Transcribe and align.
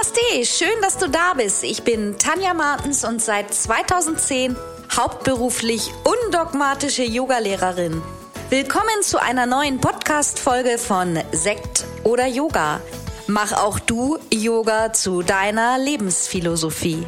Namaste, 0.00 0.46
schön, 0.46 0.80
dass 0.80 0.96
du 0.96 1.10
da 1.10 1.34
bist. 1.34 1.62
Ich 1.62 1.82
bin 1.82 2.16
Tanja 2.16 2.54
Martens 2.54 3.04
und 3.04 3.20
seit 3.20 3.52
2010 3.52 4.56
hauptberuflich 4.96 5.92
undogmatische 6.04 7.02
Yogalehrerin. 7.02 8.00
Willkommen 8.48 9.02
zu 9.02 9.20
einer 9.20 9.44
neuen 9.44 9.78
Podcast-Folge 9.78 10.78
von 10.78 11.18
Sekt 11.32 11.84
oder 12.02 12.26
Yoga. 12.26 12.80
Mach 13.26 13.52
auch 13.52 13.78
du 13.78 14.16
Yoga 14.32 14.92
zu 14.94 15.20
deiner 15.22 15.78
Lebensphilosophie. 15.78 17.06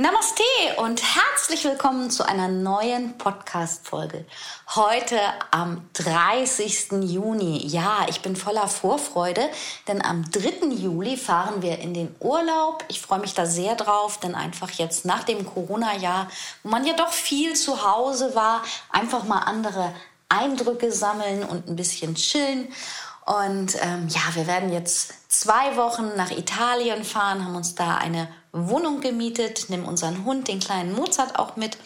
Namaste 0.00 0.44
und 0.76 1.02
herzlich 1.02 1.64
willkommen 1.64 2.08
zu 2.08 2.24
einer 2.24 2.46
neuen 2.46 3.18
Podcast-Folge. 3.18 4.24
Heute 4.76 5.18
am 5.50 5.90
30. 5.94 6.92
Juni. 7.02 7.66
Ja, 7.66 8.06
ich 8.08 8.22
bin 8.22 8.36
voller 8.36 8.68
Vorfreude, 8.68 9.40
denn 9.88 10.00
am 10.00 10.24
3. 10.30 10.68
Juli 10.68 11.16
fahren 11.16 11.62
wir 11.62 11.80
in 11.80 11.94
den 11.94 12.14
Urlaub. 12.20 12.84
Ich 12.86 13.00
freue 13.00 13.18
mich 13.18 13.34
da 13.34 13.44
sehr 13.44 13.74
drauf, 13.74 14.20
denn 14.20 14.36
einfach 14.36 14.70
jetzt 14.70 15.04
nach 15.04 15.24
dem 15.24 15.44
Corona-Jahr, 15.44 16.28
wo 16.62 16.68
man 16.68 16.86
ja 16.86 16.94
doch 16.94 17.10
viel 17.10 17.56
zu 17.56 17.82
Hause 17.84 18.36
war, 18.36 18.62
einfach 18.90 19.24
mal 19.24 19.40
andere 19.40 19.92
Eindrücke 20.28 20.92
sammeln 20.92 21.42
und 21.42 21.66
ein 21.66 21.74
bisschen 21.74 22.14
chillen. 22.14 22.68
Und 23.26 23.74
ähm, 23.82 24.06
ja, 24.06 24.20
wir 24.34 24.46
werden 24.46 24.72
jetzt 24.72 25.12
zwei 25.28 25.76
Wochen 25.76 26.12
nach 26.14 26.30
Italien 26.30 27.02
fahren, 27.02 27.44
haben 27.44 27.56
uns 27.56 27.74
da 27.74 27.96
eine 27.96 28.28
Wohnung 28.52 29.00
gemietet, 29.00 29.68
nehmen 29.68 29.84
unseren 29.84 30.24
Hund, 30.24 30.48
den 30.48 30.60
kleinen 30.60 30.94
Mozart, 30.94 31.38
auch 31.38 31.56
mit 31.56 31.78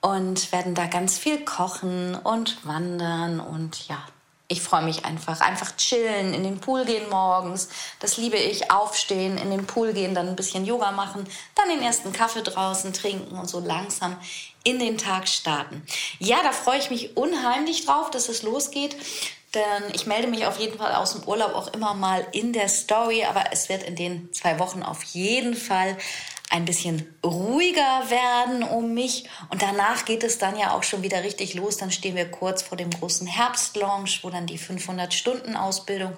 und 0.00 0.52
werden 0.52 0.74
da 0.74 0.86
ganz 0.86 1.18
viel 1.18 1.44
kochen 1.44 2.14
und 2.14 2.66
wandern 2.66 3.40
und 3.40 3.88
ja, 3.88 4.04
ich 4.46 4.60
freue 4.60 4.82
mich 4.82 5.06
einfach. 5.06 5.40
Einfach 5.40 5.74
chillen, 5.76 6.34
in 6.34 6.44
den 6.44 6.60
Pool 6.60 6.84
gehen 6.84 7.08
morgens. 7.08 7.70
Das 7.98 8.18
liebe 8.18 8.36
ich. 8.36 8.70
Aufstehen, 8.70 9.38
in 9.38 9.50
den 9.50 9.66
Pool 9.66 9.94
gehen, 9.94 10.14
dann 10.14 10.28
ein 10.28 10.36
bisschen 10.36 10.66
Yoga 10.66 10.92
machen, 10.92 11.24
dann 11.54 11.68
den 11.70 11.80
ersten 11.82 12.12
Kaffee 12.12 12.42
draußen 12.42 12.92
trinken 12.92 13.38
und 13.38 13.48
so 13.48 13.60
langsam 13.60 14.16
in 14.62 14.78
den 14.78 14.98
Tag 14.98 15.28
starten. 15.28 15.82
Ja, 16.18 16.42
da 16.42 16.52
freue 16.52 16.78
ich 16.78 16.90
mich 16.90 17.16
unheimlich 17.16 17.86
drauf, 17.86 18.10
dass 18.10 18.28
es 18.28 18.42
losgeht. 18.42 18.96
Denn 19.54 19.94
ich 19.94 20.06
melde 20.06 20.26
mich 20.26 20.46
auf 20.46 20.58
jeden 20.58 20.78
Fall 20.78 20.94
aus 20.94 21.12
dem 21.12 21.22
Urlaub 21.24 21.54
auch 21.54 21.68
immer 21.68 21.94
mal 21.94 22.26
in 22.32 22.52
der 22.52 22.68
Story, 22.68 23.24
aber 23.24 23.44
es 23.52 23.68
wird 23.68 23.82
in 23.84 23.94
den 23.94 24.32
zwei 24.32 24.58
Wochen 24.58 24.82
auf 24.82 25.02
jeden 25.04 25.54
Fall 25.54 25.96
ein 26.50 26.64
bisschen 26.64 27.14
ruhiger 27.24 28.10
werden 28.10 28.62
um 28.62 28.94
mich. 28.94 29.28
Und 29.50 29.62
danach 29.62 30.04
geht 30.04 30.22
es 30.22 30.38
dann 30.38 30.58
ja 30.58 30.72
auch 30.72 30.82
schon 30.82 31.02
wieder 31.02 31.22
richtig 31.22 31.54
los. 31.54 31.76
Dann 31.76 31.90
stehen 31.90 32.16
wir 32.16 32.30
kurz 32.30 32.62
vor 32.62 32.76
dem 32.76 32.90
großen 32.90 33.26
Herbstlaunch, 33.26 34.20
wo 34.22 34.30
dann 34.30 34.46
die 34.46 34.58
500-Stunden-Ausbildung 34.58 36.12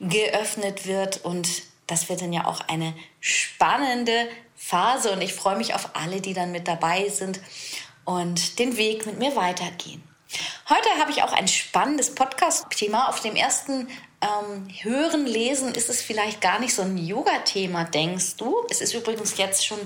geöffnet 0.00 0.86
wird. 0.86 1.24
Und 1.24 1.48
das 1.86 2.08
wird 2.08 2.22
dann 2.22 2.32
ja 2.32 2.46
auch 2.46 2.60
eine 2.68 2.94
spannende 3.20 4.28
Phase. 4.56 5.12
Und 5.12 5.20
ich 5.20 5.34
freue 5.34 5.56
mich 5.56 5.74
auf 5.74 5.90
alle, 5.94 6.20
die 6.20 6.34
dann 6.34 6.52
mit 6.52 6.68
dabei 6.68 7.08
sind 7.08 7.40
und 8.04 8.58
den 8.58 8.76
Weg 8.76 9.06
mit 9.06 9.18
mir 9.18 9.36
weitergehen. 9.36 10.02
Heute 10.70 10.90
habe 11.00 11.10
ich 11.10 11.22
auch 11.22 11.32
ein 11.32 11.48
spannendes 11.48 12.14
Podcast-Thema. 12.14 13.08
Auf 13.08 13.20
dem 13.20 13.34
ersten 13.36 13.88
ähm, 14.20 14.68
Hören, 14.82 15.24
Lesen 15.24 15.74
ist 15.74 15.88
es 15.88 16.02
vielleicht 16.02 16.42
gar 16.42 16.58
nicht 16.58 16.74
so 16.74 16.82
ein 16.82 16.98
Yoga-Thema, 16.98 17.84
denkst 17.84 18.36
du? 18.36 18.54
Es 18.68 18.82
ist 18.82 18.92
übrigens 18.92 19.38
jetzt 19.38 19.64
schon 19.64 19.78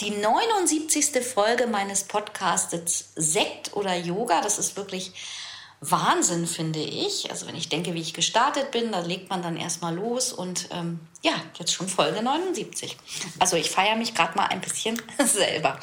die 0.00 0.12
79. 0.12 1.22
Folge 1.22 1.66
meines 1.66 2.04
Podcasts 2.04 3.12
Sekt 3.16 3.76
oder 3.76 3.94
Yoga. 3.94 4.40
Das 4.40 4.58
ist 4.58 4.78
wirklich 4.78 5.12
Wahnsinn, 5.82 6.46
finde 6.46 6.78
ich. 6.78 7.30
Also 7.30 7.46
wenn 7.46 7.56
ich 7.56 7.70
denke, 7.70 7.94
wie 7.94 8.00
ich 8.00 8.12
gestartet 8.12 8.70
bin, 8.70 8.92
da 8.92 9.00
legt 9.00 9.30
man 9.30 9.42
dann 9.42 9.56
erstmal 9.56 9.94
los 9.94 10.30
und 10.30 10.68
ähm, 10.72 11.00
ja, 11.22 11.32
jetzt 11.58 11.72
schon 11.72 11.88
Folge 11.88 12.22
79. 12.22 12.98
Also 13.38 13.56
ich 13.56 13.70
feiere 13.70 13.96
mich 13.96 14.14
gerade 14.14 14.36
mal 14.36 14.46
ein 14.46 14.60
bisschen 14.60 15.00
selber. 15.24 15.80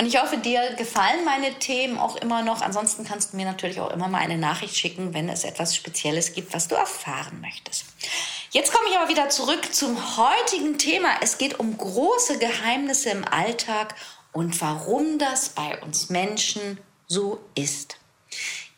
Und 0.00 0.06
ich 0.06 0.20
hoffe, 0.20 0.38
dir 0.38 0.74
gefallen 0.76 1.24
meine 1.24 1.54
Themen 1.60 1.96
auch 1.96 2.16
immer 2.16 2.42
noch. 2.42 2.60
Ansonsten 2.60 3.04
kannst 3.04 3.32
du 3.32 3.36
mir 3.36 3.46
natürlich 3.46 3.80
auch 3.80 3.92
immer 3.92 4.08
mal 4.08 4.18
eine 4.18 4.36
Nachricht 4.36 4.76
schicken, 4.76 5.14
wenn 5.14 5.28
es 5.28 5.44
etwas 5.44 5.76
Spezielles 5.76 6.32
gibt, 6.32 6.52
was 6.52 6.66
du 6.66 6.74
erfahren 6.74 7.40
möchtest. 7.40 7.84
Jetzt 8.50 8.72
komme 8.72 8.88
ich 8.90 8.98
aber 8.98 9.08
wieder 9.08 9.28
zurück 9.28 9.72
zum 9.72 10.16
heutigen 10.16 10.76
Thema. 10.76 11.08
Es 11.20 11.38
geht 11.38 11.60
um 11.60 11.76
große 11.78 12.38
Geheimnisse 12.38 13.10
im 13.10 13.24
Alltag 13.24 13.94
und 14.32 14.60
warum 14.60 15.18
das 15.20 15.50
bei 15.50 15.80
uns 15.82 16.10
Menschen 16.10 16.78
so 17.06 17.38
ist. 17.54 17.98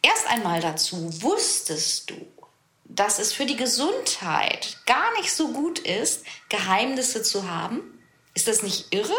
Erst 0.03 0.27
einmal 0.29 0.61
dazu, 0.61 1.23
wusstest 1.23 2.11
du, 2.11 2.27
dass 2.85 3.19
es 3.19 3.33
für 3.33 3.47
die 3.47 3.57
Gesundheit 3.57 4.79
gar 4.87 5.13
nicht 5.19 5.33
so 5.33 5.49
gut 5.49 5.79
ist, 5.79 6.25
Geheimnisse 6.49 7.23
zu 7.23 7.51
haben? 7.51 8.03
Ist 8.35 8.49
das 8.49 8.63
nicht 8.63 8.95
irre? 8.95 9.17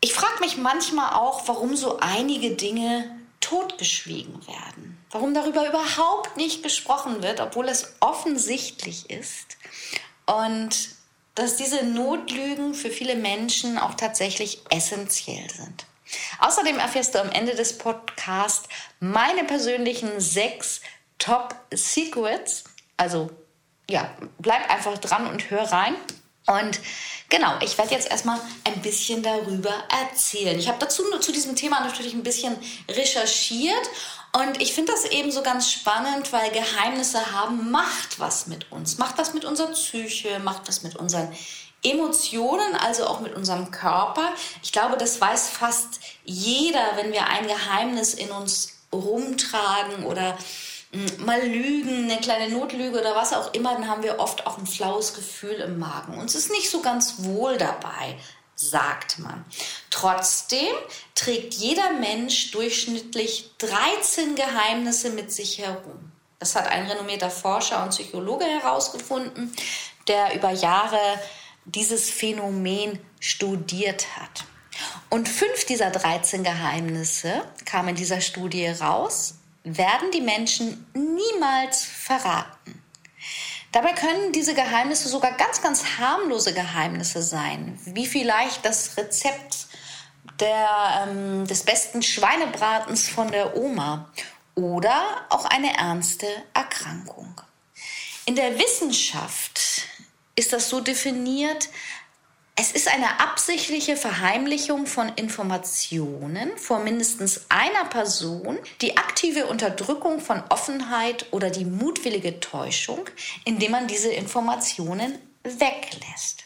Ich 0.00 0.14
frage 0.14 0.40
mich 0.40 0.56
manchmal 0.56 1.14
auch, 1.14 1.48
warum 1.48 1.76
so 1.76 1.98
einige 1.98 2.50
Dinge 2.56 3.18
totgeschwiegen 3.40 4.46
werden. 4.46 4.98
Warum 5.10 5.34
darüber 5.34 5.66
überhaupt 5.68 6.36
nicht 6.36 6.62
gesprochen 6.62 7.22
wird, 7.22 7.40
obwohl 7.40 7.68
es 7.68 7.94
offensichtlich 8.00 9.10
ist. 9.10 9.56
Und 10.26 10.90
dass 11.34 11.56
diese 11.56 11.84
Notlügen 11.84 12.74
für 12.74 12.90
viele 12.90 13.16
Menschen 13.16 13.78
auch 13.78 13.94
tatsächlich 13.94 14.60
essentiell 14.70 15.50
sind. 15.50 15.86
Außerdem 16.40 16.78
erfährst 16.78 17.14
du 17.14 17.20
am 17.20 17.30
Ende 17.30 17.54
des 17.54 17.78
Podcasts 17.78 18.68
meine 19.00 19.44
persönlichen 19.44 20.20
sechs 20.20 20.80
Top 21.18 21.54
Secrets. 21.72 22.64
Also 22.96 23.30
ja, 23.88 24.10
bleib 24.38 24.70
einfach 24.70 24.98
dran 24.98 25.26
und 25.26 25.50
hör 25.50 25.70
rein. 25.70 25.94
Und 26.46 26.78
genau, 27.30 27.54
ich 27.62 27.78
werde 27.78 27.94
jetzt 27.94 28.10
erstmal 28.10 28.38
ein 28.64 28.82
bisschen 28.82 29.22
darüber 29.22 29.72
erzählen. 29.88 30.58
Ich 30.58 30.68
habe 30.68 30.78
dazu 30.78 31.02
zu 31.20 31.32
diesem 31.32 31.56
Thema 31.56 31.80
natürlich 31.80 32.12
ein 32.12 32.22
bisschen 32.22 32.54
recherchiert 32.90 33.88
und 34.36 34.60
ich 34.60 34.74
finde 34.74 34.92
das 34.92 35.04
eben 35.04 35.30
so 35.30 35.42
ganz 35.42 35.70
spannend, 35.70 36.32
weil 36.32 36.50
Geheimnisse 36.50 37.32
haben 37.32 37.70
macht 37.70 38.18
was 38.18 38.46
mit 38.48 38.70
uns, 38.72 38.98
macht 38.98 39.16
was 39.16 39.32
mit 39.32 39.44
unserer 39.44 39.70
Psyche, 39.70 40.40
macht 40.40 40.66
was 40.66 40.82
mit 40.82 40.96
unseren 40.96 41.32
Emotionen, 41.84 42.74
also 42.76 43.06
auch 43.06 43.20
mit 43.20 43.34
unserem 43.34 43.70
Körper. 43.70 44.30
Ich 44.62 44.72
glaube, 44.72 44.96
das 44.96 45.20
weiß 45.20 45.50
fast 45.50 46.00
jeder, 46.24 46.96
wenn 46.96 47.12
wir 47.12 47.26
ein 47.26 47.46
Geheimnis 47.46 48.14
in 48.14 48.30
uns 48.30 48.78
rumtragen 48.92 50.04
oder 50.06 50.36
hm, 50.92 51.24
mal 51.24 51.42
lügen, 51.46 52.10
eine 52.10 52.20
kleine 52.20 52.54
Notlüge 52.54 52.98
oder 53.00 53.14
was 53.14 53.32
auch 53.32 53.52
immer, 53.52 53.74
dann 53.74 53.88
haben 53.88 54.02
wir 54.02 54.18
oft 54.18 54.46
auch 54.46 54.58
ein 54.58 54.66
flaues 54.66 55.14
Gefühl 55.14 55.54
im 55.54 55.78
Magen. 55.78 56.18
Uns 56.18 56.34
ist 56.34 56.50
nicht 56.50 56.70
so 56.70 56.80
ganz 56.80 57.16
wohl 57.18 57.56
dabei, 57.58 58.16
sagt 58.54 59.18
man. 59.18 59.44
Trotzdem 59.90 60.74
trägt 61.14 61.54
jeder 61.54 61.92
Mensch 61.92 62.52
durchschnittlich 62.52 63.50
13 63.58 64.36
Geheimnisse 64.36 65.10
mit 65.10 65.32
sich 65.32 65.58
herum. 65.58 66.12
Das 66.38 66.56
hat 66.56 66.68
ein 66.68 66.86
renommierter 66.86 67.30
Forscher 67.30 67.82
und 67.82 67.90
Psychologe 67.90 68.44
herausgefunden, 68.44 69.54
der 70.08 70.34
über 70.34 70.50
Jahre 70.50 70.98
dieses 71.64 72.10
Phänomen 72.10 72.98
studiert 73.20 74.06
hat. 74.16 74.44
Und 75.10 75.28
fünf 75.28 75.64
dieser 75.66 75.90
13 75.90 76.42
Geheimnisse 76.42 77.42
kamen 77.64 77.90
in 77.90 77.96
dieser 77.96 78.20
Studie 78.20 78.66
raus, 78.66 79.36
werden 79.62 80.10
die 80.12 80.20
Menschen 80.20 80.86
niemals 80.94 81.84
verraten. 81.84 82.82
Dabei 83.72 83.92
können 83.92 84.32
diese 84.32 84.54
Geheimnisse 84.54 85.08
sogar 85.08 85.32
ganz, 85.32 85.60
ganz 85.60 85.98
harmlose 85.98 86.52
Geheimnisse 86.52 87.22
sein, 87.22 87.78
wie 87.84 88.06
vielleicht 88.06 88.64
das 88.64 88.96
Rezept 88.96 89.66
der, 90.38 91.08
ähm, 91.08 91.46
des 91.46 91.64
besten 91.64 92.02
Schweinebratens 92.02 93.08
von 93.08 93.30
der 93.30 93.56
Oma 93.56 94.10
oder 94.54 95.26
auch 95.30 95.44
eine 95.44 95.76
ernste 95.76 96.26
Erkrankung. 96.52 97.40
In 98.26 98.36
der 98.36 98.58
Wissenschaft 98.58 99.88
ist 100.36 100.52
das 100.52 100.68
so 100.68 100.80
definiert, 100.80 101.68
es 102.56 102.70
ist 102.70 102.86
eine 102.86 103.18
absichtliche 103.18 103.96
Verheimlichung 103.96 104.86
von 104.86 105.08
Informationen 105.16 106.56
vor 106.56 106.78
mindestens 106.78 107.46
einer 107.48 107.84
Person, 107.86 108.58
die 108.80 108.96
aktive 108.96 109.46
Unterdrückung 109.46 110.20
von 110.20 110.40
Offenheit 110.50 111.26
oder 111.32 111.50
die 111.50 111.64
mutwillige 111.64 112.38
Täuschung, 112.38 113.10
indem 113.44 113.72
man 113.72 113.88
diese 113.88 114.10
Informationen 114.10 115.18
weglässt. 115.42 116.44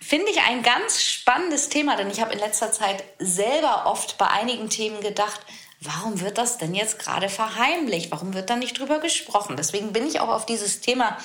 Finde 0.00 0.30
ich 0.30 0.42
ein 0.42 0.62
ganz 0.62 1.02
spannendes 1.02 1.70
Thema, 1.70 1.96
denn 1.96 2.10
ich 2.10 2.20
habe 2.20 2.34
in 2.34 2.38
letzter 2.38 2.70
Zeit 2.70 3.02
selber 3.18 3.86
oft 3.86 4.18
bei 4.18 4.26
einigen 4.26 4.68
Themen 4.68 5.00
gedacht, 5.00 5.40
warum 5.80 6.20
wird 6.20 6.36
das 6.36 6.58
denn 6.58 6.74
jetzt 6.74 6.98
gerade 6.98 7.30
verheimlicht? 7.30 8.10
Warum 8.10 8.34
wird 8.34 8.50
da 8.50 8.56
nicht 8.56 8.78
drüber 8.78 8.98
gesprochen? 8.98 9.56
Deswegen 9.56 9.94
bin 9.94 10.06
ich 10.06 10.20
auch 10.20 10.28
auf 10.28 10.44
dieses 10.44 10.82
Thema 10.82 11.16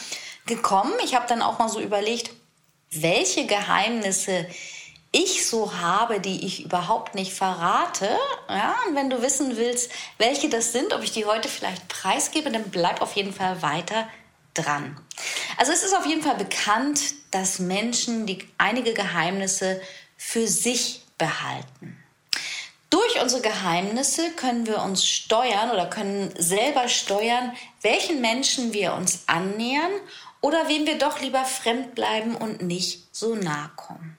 gekommen. 0.45 0.93
Ich 1.03 1.15
habe 1.15 1.27
dann 1.27 1.41
auch 1.41 1.59
mal 1.59 1.69
so 1.69 1.79
überlegt, 1.79 2.31
welche 2.91 3.45
Geheimnisse 3.45 4.47
ich 5.11 5.47
so 5.47 5.77
habe, 5.77 6.19
die 6.19 6.45
ich 6.45 6.65
überhaupt 6.65 7.15
nicht 7.15 7.33
verrate. 7.33 8.09
Ja, 8.49 8.75
und 8.87 8.95
wenn 8.95 9.09
du 9.09 9.21
wissen 9.21 9.55
willst, 9.55 9.89
welche 10.17 10.49
das 10.49 10.73
sind, 10.73 10.93
ob 10.93 11.03
ich 11.03 11.11
die 11.11 11.25
heute 11.25 11.47
vielleicht 11.47 11.87
preisgebe, 11.87 12.51
dann 12.51 12.69
bleib 12.69 13.01
auf 13.01 13.13
jeden 13.13 13.33
Fall 13.33 13.61
weiter 13.61 14.07
dran. 14.53 14.99
Also 15.57 15.71
es 15.71 15.83
ist 15.83 15.95
auf 15.95 16.05
jeden 16.05 16.21
Fall 16.21 16.35
bekannt, 16.35 17.01
dass 17.31 17.59
Menschen 17.59 18.25
die 18.25 18.45
einige 18.57 18.93
Geheimnisse 18.93 19.81
für 20.17 20.47
sich 20.47 21.03
behalten. 21.17 21.97
Durch 22.89 23.21
unsere 23.21 23.41
Geheimnisse 23.41 24.31
können 24.31 24.67
wir 24.67 24.81
uns 24.81 25.05
steuern 25.05 25.71
oder 25.71 25.87
können 25.87 26.33
selber 26.37 26.87
steuern, 26.87 27.53
welchen 27.81 28.21
Menschen 28.21 28.73
wir 28.73 28.93
uns 28.93 29.23
annähern 29.27 29.91
oder 30.45 30.67
wem 30.69 30.85
wir 30.85 30.99
doch 30.99 31.21
lieber 31.21 31.43
fremd 31.43 31.95
bleiben 31.95 32.35
und 32.35 32.61
nicht 32.61 33.07
so 33.11 33.33
nahe 33.33 33.71
kommen. 33.75 34.15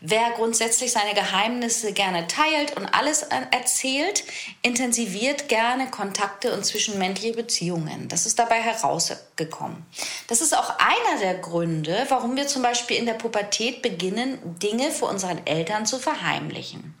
Wer 0.00 0.30
grundsätzlich 0.30 0.90
seine 0.90 1.12
Geheimnisse 1.12 1.92
gerne 1.92 2.26
teilt 2.26 2.74
und 2.78 2.86
alles 2.86 3.24
erzählt, 3.24 4.24
intensiviert 4.62 5.50
gerne 5.50 5.90
Kontakte 5.90 6.54
und 6.54 6.64
zwischenmenschliche 6.64 7.34
Beziehungen. 7.34 8.08
Das 8.08 8.24
ist 8.24 8.38
dabei 8.38 8.62
herausgekommen. 8.62 9.84
Das 10.28 10.40
ist 10.40 10.56
auch 10.56 10.78
einer 10.78 11.20
der 11.20 11.34
Gründe, 11.34 12.06
warum 12.08 12.36
wir 12.36 12.46
zum 12.46 12.62
Beispiel 12.62 12.96
in 12.96 13.06
der 13.06 13.12
Pubertät 13.12 13.82
beginnen, 13.82 14.38
Dinge 14.62 14.90
vor 14.90 15.10
unseren 15.10 15.46
Eltern 15.46 15.84
zu 15.84 15.98
verheimlichen. 15.98 16.94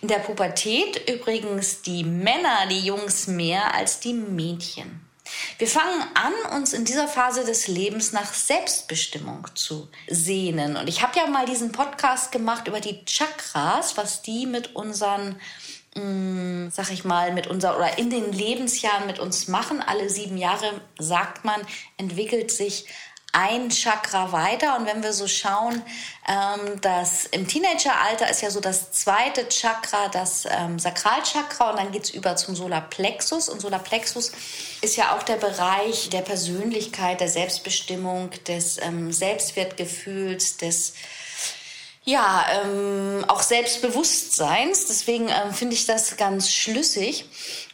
In 0.00 0.08
der 0.08 0.18
Pubertät 0.18 1.10
übrigens 1.10 1.82
die 1.82 2.04
Männer, 2.04 2.66
die 2.70 2.80
Jungs 2.80 3.26
mehr 3.26 3.74
als 3.74 4.00
die 4.00 4.14
Mädchen. 4.14 5.11
Wir 5.58 5.68
fangen 5.68 6.02
an, 6.14 6.56
uns 6.56 6.72
in 6.72 6.84
dieser 6.84 7.08
Phase 7.08 7.44
des 7.44 7.68
Lebens 7.68 8.12
nach 8.12 8.32
Selbstbestimmung 8.32 9.46
zu 9.54 9.88
sehnen. 10.08 10.76
Und 10.76 10.88
ich 10.88 11.02
habe 11.02 11.18
ja 11.18 11.26
mal 11.26 11.46
diesen 11.46 11.72
Podcast 11.72 12.32
gemacht 12.32 12.68
über 12.68 12.80
die 12.80 13.04
Chakras, 13.04 13.96
was 13.96 14.22
die 14.22 14.46
mit 14.46 14.74
unseren 14.74 15.40
mh, 15.94 16.02
mm, 16.02 16.70
sag 16.70 16.90
ich 16.90 17.04
mal, 17.04 17.32
mit 17.32 17.46
unser 17.46 17.76
oder 17.76 17.98
in 17.98 18.10
den 18.10 18.32
Lebensjahren 18.32 19.06
mit 19.06 19.18
uns 19.18 19.48
machen. 19.48 19.80
Alle 19.80 20.08
sieben 20.08 20.36
Jahre, 20.36 20.80
sagt 20.98 21.44
man, 21.44 21.60
entwickelt 21.96 22.50
sich 22.50 22.86
ein 23.32 23.70
Chakra 23.70 24.30
weiter. 24.30 24.76
Und 24.76 24.86
wenn 24.86 25.02
wir 25.02 25.12
so 25.14 25.26
schauen, 25.26 25.82
ähm, 26.28 26.80
dass 26.82 27.26
im 27.26 27.48
Teenageralter 27.48 28.30
ist 28.30 28.42
ja 28.42 28.50
so 28.50 28.60
das 28.60 28.92
zweite 28.92 29.48
Chakra, 29.48 30.08
das 30.08 30.44
ähm, 30.48 30.78
Sakralchakra, 30.78 31.70
und 31.70 31.78
dann 31.78 31.92
geht's 31.92 32.10
über 32.10 32.36
zum 32.36 32.54
Solarplexus. 32.54 33.48
Und 33.48 33.60
Solarplexus 33.60 34.32
ist 34.82 34.96
ja 34.96 35.16
auch 35.16 35.22
der 35.22 35.36
Bereich 35.36 36.10
der 36.10 36.20
Persönlichkeit, 36.20 37.20
der 37.20 37.28
Selbstbestimmung, 37.28 38.30
des 38.46 38.78
ähm, 38.78 39.12
Selbstwertgefühls, 39.12 40.58
des 40.58 40.92
ja, 42.04 42.44
ähm, 42.64 43.24
auch 43.28 43.42
Selbstbewusstseins. 43.42 44.86
Deswegen 44.86 45.28
ähm, 45.28 45.54
finde 45.54 45.74
ich 45.74 45.86
das 45.86 46.16
ganz 46.16 46.50
schlüssig. 46.50 47.24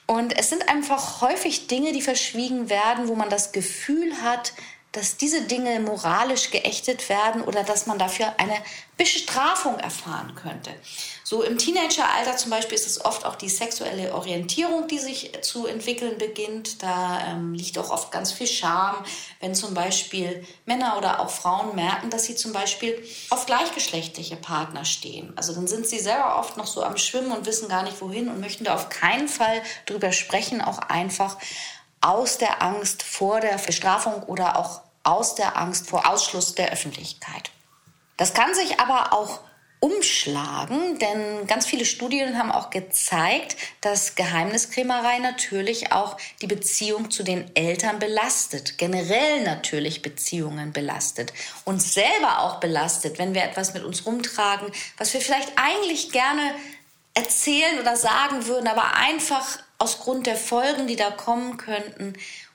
Und 0.06 0.38
es 0.38 0.49
sind 0.50 0.69
einfach 0.69 1.20
häufig 1.20 1.66
Dinge, 1.66 1.93
die 1.93 2.02
verschwiegen 2.02 2.70
werden, 2.70 3.08
wo 3.08 3.14
man 3.14 3.28
das 3.28 3.52
Gefühl 3.52 4.22
hat, 4.22 4.52
dass 4.93 5.17
diese 5.19 5.43
Dinge 5.43 5.81
moralisch 5.81 6.50
geächtet 6.50 7.08
werden 7.08 7.43
oder 7.43 7.62
dass 7.62 7.87
man 7.87 7.99
dafür 7.99 8.35
eine 8.38 8.56
Bestrafung 8.96 9.79
erfahren 9.79 10.35
könnte. 10.35 10.70
So 11.23 11.43
im 11.43 11.58
Teenageralter 11.58 12.37
zum 12.37 12.50
Beispiel 12.50 12.76
ist 12.76 12.87
es 12.87 13.05
oft 13.05 13.26
auch 13.26 13.37
die 13.37 13.50
sexuelle 13.50 14.14
Orientierung, 14.14 14.88
die 14.88 14.99
sich 14.99 15.32
zu 15.43 15.67
entwickeln 15.67 16.17
beginnt. 16.19 16.82
Da 16.82 17.20
ähm, 17.29 17.52
liegt 17.52 17.79
auch 17.79 17.90
oft 17.90 18.11
ganz 18.11 18.32
viel 18.32 18.46
Scham, 18.46 19.05
wenn 19.40 19.55
zum 19.55 19.75
Beispiel 19.75 20.44
Männer 20.64 20.96
oder 20.96 21.20
auch 21.20 21.31
Frauen 21.31 21.76
merken, 21.76 22.08
dass 22.11 22.25
sie 22.25 22.34
zum 22.34 22.52
Beispiel 22.52 23.00
auf 23.31 23.46
gleichgeschlechtliche 23.46 24.37
Partner 24.37 24.84
stehen. 24.87 25.32
Also 25.37 25.55
dann 25.55 25.69
sind 25.69 25.87
sie 25.87 26.00
selber 26.00 26.38
oft 26.38 26.56
noch 26.56 26.67
so 26.67 26.82
am 26.82 26.96
Schwimmen 26.96 27.31
und 27.31 27.46
wissen 27.46 27.69
gar 27.69 27.82
nicht 27.82 28.00
wohin 28.00 28.29
und 28.29 28.41
möchten 28.41 28.64
da 28.64 28.75
auf 28.75 28.88
keinen 28.88 29.29
Fall 29.29 29.62
drüber 29.87 30.12
sprechen, 30.12 30.61
auch 30.62 30.79
einfach 30.79 31.37
aus 32.08 32.38
der 32.38 32.62
Angst 32.62 33.02
vor 33.02 33.40
der 33.40 33.58
Bestrafung 33.58 34.22
oder 34.22 34.58
auch 34.58 34.81
aus 35.02 35.34
der 35.34 35.58
Angst 35.58 35.88
vor 35.88 36.08
Ausschluss 36.08 36.55
der 36.55 36.72
Öffentlichkeit. 36.72 37.50
Das 38.16 38.32
kann 38.32 38.55
sich 38.55 38.81
aber 38.81 39.12
auch 39.12 39.40
umschlagen, 39.81 40.99
denn 40.99 41.46
ganz 41.46 41.66
viele 41.66 41.84
Studien 41.84 42.38
haben 42.38 42.50
auch 42.50 42.70
gezeigt, 42.70 43.56
dass 43.82 44.14
Geheimniskrämerei 44.14 45.19
natürlich 45.19 45.93
auch 45.93 46.16
die 46.40 46.46
Beziehung 46.46 47.10
zu 47.10 47.22
den 47.22 47.55
Eltern 47.55 47.99
belastet, 47.99 48.78
generell 48.78 49.44
natürlich 49.44 50.00
Beziehungen 50.00 50.72
belastet, 50.72 51.34
uns 51.64 51.93
selber 51.93 52.40
auch 52.40 52.58
belastet, 52.58 53.19
wenn 53.19 53.34
wir 53.34 53.44
etwas 53.44 53.75
mit 53.75 53.84
uns 53.84 54.06
rumtragen, 54.06 54.72
was 54.96 55.12
wir 55.12 55.20
vielleicht 55.20 55.52
eigentlich 55.56 56.10
gerne 56.10 56.55
erzählen 57.14 57.78
oder 57.78 57.96
sagen 57.96 58.46
würden, 58.46 58.66
aber 58.66 58.94
einfach 58.94 59.58
aus 59.79 60.01
Grund 60.01 60.27
der 60.27 60.37
Folgen, 60.37 60.87
die 60.87 60.97
da 60.97 61.11
kommen 61.11 61.57
könnten, 61.57 62.15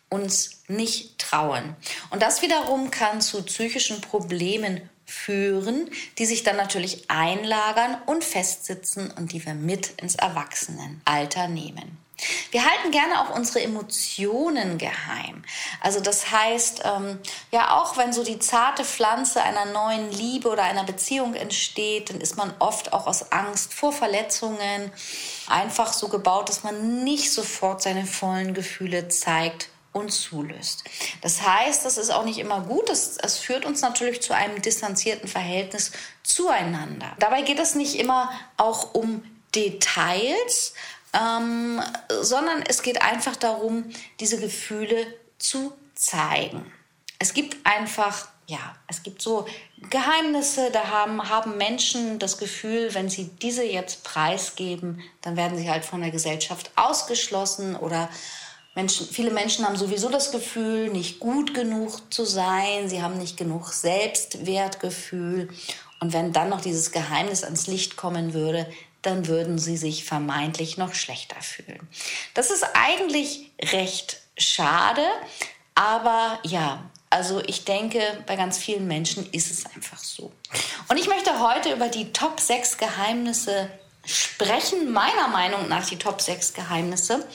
uns 0.09 0.61
nicht 0.67 1.17
trauen. 1.17 1.75
Und 2.11 2.21
das 2.21 2.41
wiederum 2.41 2.91
kann 2.91 3.21
zu 3.21 3.43
psychischen 3.43 4.01
Problemen 4.01 4.89
führen, 5.05 5.89
die 6.17 6.25
sich 6.25 6.43
dann 6.43 6.55
natürlich 6.55 7.09
einlagern 7.09 7.97
und 8.05 8.23
festsitzen 8.23 9.11
und 9.11 9.31
die 9.31 9.45
wir 9.45 9.53
mit 9.53 9.89
ins 10.01 10.15
Erwachsenenalter 10.15 11.47
nehmen. 11.47 12.02
Wir 12.51 12.63
halten 12.63 12.91
gerne 12.91 13.21
auch 13.21 13.35
unsere 13.35 13.61
Emotionen 13.61 14.77
geheim. 14.77 15.43
Also 15.81 15.99
das 15.99 16.31
heißt, 16.31 16.83
ähm, 16.85 17.19
ja 17.51 17.77
auch 17.77 17.97
wenn 17.97 18.13
so 18.13 18.23
die 18.23 18.39
zarte 18.39 18.85
Pflanze 18.85 19.41
einer 19.41 19.65
neuen 19.65 20.11
Liebe 20.11 20.49
oder 20.49 20.63
einer 20.63 20.83
Beziehung 20.83 21.33
entsteht, 21.33 22.09
dann 22.09 22.21
ist 22.21 22.37
man 22.37 22.53
oft 22.59 22.93
auch 22.93 23.07
aus 23.07 23.31
Angst 23.31 23.73
vor 23.73 23.91
Verletzungen 23.91 24.91
einfach 25.47 25.93
so 25.93 26.07
gebaut, 26.07 26.49
dass 26.49 26.63
man 26.63 27.03
nicht 27.03 27.31
sofort 27.31 27.81
seine 27.81 28.05
vollen 28.05 28.53
Gefühle 28.53 29.07
zeigt 29.09 29.69
und 29.93 30.11
zulöst. 30.11 30.83
Das 31.21 31.41
heißt, 31.43 31.85
das 31.85 31.97
ist 31.97 32.11
auch 32.11 32.25
nicht 32.25 32.39
immer 32.39 32.61
gut. 32.61 32.89
Das, 32.89 33.15
das 33.15 33.37
führt 33.37 33.65
uns 33.65 33.81
natürlich 33.81 34.21
zu 34.21 34.33
einem 34.33 34.61
distanzierten 34.61 35.29
Verhältnis 35.29 35.91
zueinander. 36.23 37.15
Dabei 37.19 37.43
geht 37.43 37.59
es 37.59 37.75
nicht 37.75 37.95
immer 37.99 38.31
auch 38.57 38.93
um 38.95 39.23
Details, 39.55 40.73
ähm, 41.13 41.81
sondern 42.21 42.63
es 42.67 42.81
geht 42.81 43.01
einfach 43.01 43.35
darum, 43.35 43.85
diese 44.19 44.39
Gefühle 44.39 45.05
zu 45.37 45.73
zeigen. 45.95 46.71
Es 47.19 47.33
gibt 47.33 47.57
einfach, 47.65 48.27
ja, 48.47 48.75
es 48.87 49.03
gibt 49.03 49.21
so 49.21 49.45
Geheimnisse, 49.89 50.71
da 50.71 50.89
haben, 50.89 51.29
haben 51.29 51.57
Menschen 51.57 52.19
das 52.19 52.37
Gefühl, 52.37 52.93
wenn 52.93 53.09
sie 53.09 53.29
diese 53.41 53.63
jetzt 53.63 54.03
preisgeben, 54.03 55.01
dann 55.21 55.37
werden 55.37 55.57
sie 55.57 55.69
halt 55.69 55.85
von 55.85 56.01
der 56.01 56.11
Gesellschaft 56.11 56.71
ausgeschlossen 56.75 57.75
oder 57.75 58.09
Menschen, 58.75 59.07
viele 59.07 59.29
Menschen 59.29 59.65
haben 59.65 59.75
sowieso 59.75 60.09
das 60.09 60.31
Gefühl, 60.31 60.89
nicht 60.89 61.19
gut 61.19 61.53
genug 61.53 62.11
zu 62.11 62.25
sein. 62.25 62.89
Sie 62.89 63.03
haben 63.03 63.19
nicht 63.19 63.37
genug 63.37 63.71
Selbstwertgefühl. 63.71 65.49
Und 65.99 66.11
wenn 66.11 66.33
dann 66.33 66.49
noch 66.49 66.61
dieses 66.61 66.91
Geheimnis 66.91 67.43
ans 67.43 67.67
Licht 67.67 67.97
kommen 67.97 68.33
würde, 68.33 68.67
dann 69.03 69.27
würden 69.27 69.59
sie 69.59 69.77
sich 69.77 70.05
vermeintlich 70.05 70.77
noch 70.77 70.95
schlechter 70.95 71.39
fühlen. 71.41 71.87
Das 72.33 72.49
ist 72.49 72.65
eigentlich 72.73 73.51
recht 73.61 74.21
schade, 74.37 75.05
aber 75.75 76.39
ja, 76.43 76.89
also 77.09 77.41
ich 77.45 77.63
denke, 77.63 78.01
bei 78.25 78.35
ganz 78.35 78.57
vielen 78.57 78.87
Menschen 78.87 79.29
ist 79.31 79.51
es 79.51 79.65
einfach 79.67 79.99
so. 79.99 80.31
Und 80.87 80.97
ich 80.97 81.07
möchte 81.07 81.39
heute 81.39 81.71
über 81.71 81.89
die 81.89 82.11
Top 82.11 82.39
6 82.39 82.77
Geheimnisse 82.77 83.69
sprechen, 84.05 84.91
meiner 84.91 85.27
Meinung 85.27 85.67
nach 85.67 85.85
die 85.85 85.97
Top 85.97 86.21
6 86.21 86.53
Geheimnisse, 86.53 87.27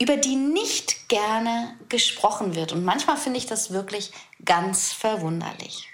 über 0.00 0.16
die 0.16 0.36
nicht 0.36 1.08
gerne 1.08 1.76
gesprochen 1.88 2.54
wird. 2.54 2.72
Und 2.72 2.84
manchmal 2.84 3.16
finde 3.16 3.38
ich 3.38 3.46
das 3.46 3.70
wirklich 3.70 4.12
ganz 4.44 4.92
verwunderlich. 4.92 5.88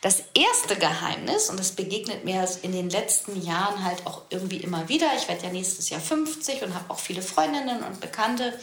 Das 0.00 0.22
erste 0.34 0.76
Geheimnis, 0.76 1.48
und 1.48 1.58
das 1.58 1.72
begegnet 1.72 2.24
mir 2.24 2.48
in 2.62 2.72
den 2.72 2.90
letzten 2.90 3.40
Jahren 3.42 3.84
halt 3.84 4.06
auch 4.06 4.22
irgendwie 4.30 4.58
immer 4.58 4.88
wieder, 4.88 5.06
ich 5.16 5.28
werde 5.28 5.44
ja 5.46 5.52
nächstes 5.52 5.90
Jahr 5.90 6.00
50 6.00 6.62
und 6.62 6.74
habe 6.74 6.90
auch 6.90 6.98
viele 6.98 7.22
Freundinnen 7.22 7.82
und 7.82 8.00
Bekannte 8.00 8.58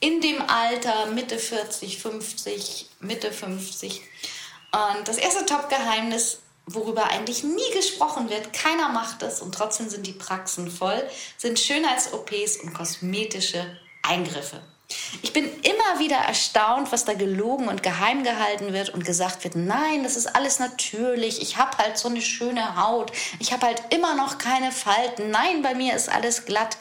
in 0.00 0.20
dem 0.20 0.42
Alter, 0.42 1.06
Mitte 1.06 1.38
40, 1.38 1.98
50, 1.98 2.90
Mitte 3.00 3.32
50. 3.32 4.00
Und 4.72 5.06
das 5.06 5.16
erste 5.16 5.46
Top-Geheimnis, 5.46 6.40
worüber 6.66 7.04
eigentlich 7.04 7.44
nie 7.44 7.70
gesprochen 7.74 8.28
wird, 8.28 8.52
keiner 8.52 8.88
macht 8.88 9.22
es 9.22 9.40
und 9.40 9.54
trotzdem 9.54 9.88
sind 9.88 10.06
die 10.06 10.12
Praxen 10.12 10.70
voll, 10.70 11.02
sind 11.36 11.58
Schönheits-OPs 11.58 12.58
und 12.62 12.74
kosmetische 12.74 13.78
Eingriffe. 14.02 14.60
Ich 15.22 15.32
bin 15.32 15.44
immer 15.44 15.98
wieder 15.98 16.16
erstaunt, 16.16 16.92
was 16.92 17.04
da 17.04 17.14
gelogen 17.14 17.68
und 17.68 17.82
geheim 17.82 18.24
gehalten 18.24 18.72
wird 18.72 18.90
und 18.90 19.04
gesagt 19.04 19.44
wird, 19.44 19.56
nein, 19.56 20.02
das 20.02 20.16
ist 20.16 20.34
alles 20.34 20.58
natürlich, 20.58 21.40
ich 21.42 21.56
habe 21.56 21.78
halt 21.78 21.98
so 21.98 22.08
eine 22.08 22.22
schöne 22.22 22.76
Haut, 22.76 23.12
ich 23.38 23.52
habe 23.52 23.66
halt 23.66 23.82
immer 23.90 24.14
noch 24.14 24.38
keine 24.38 24.72
Falten, 24.72 25.30
nein, 25.30 25.62
bei 25.62 25.74
mir 25.74 25.94
ist 25.94 26.08
alles 26.08 26.44
glatt. 26.44 26.76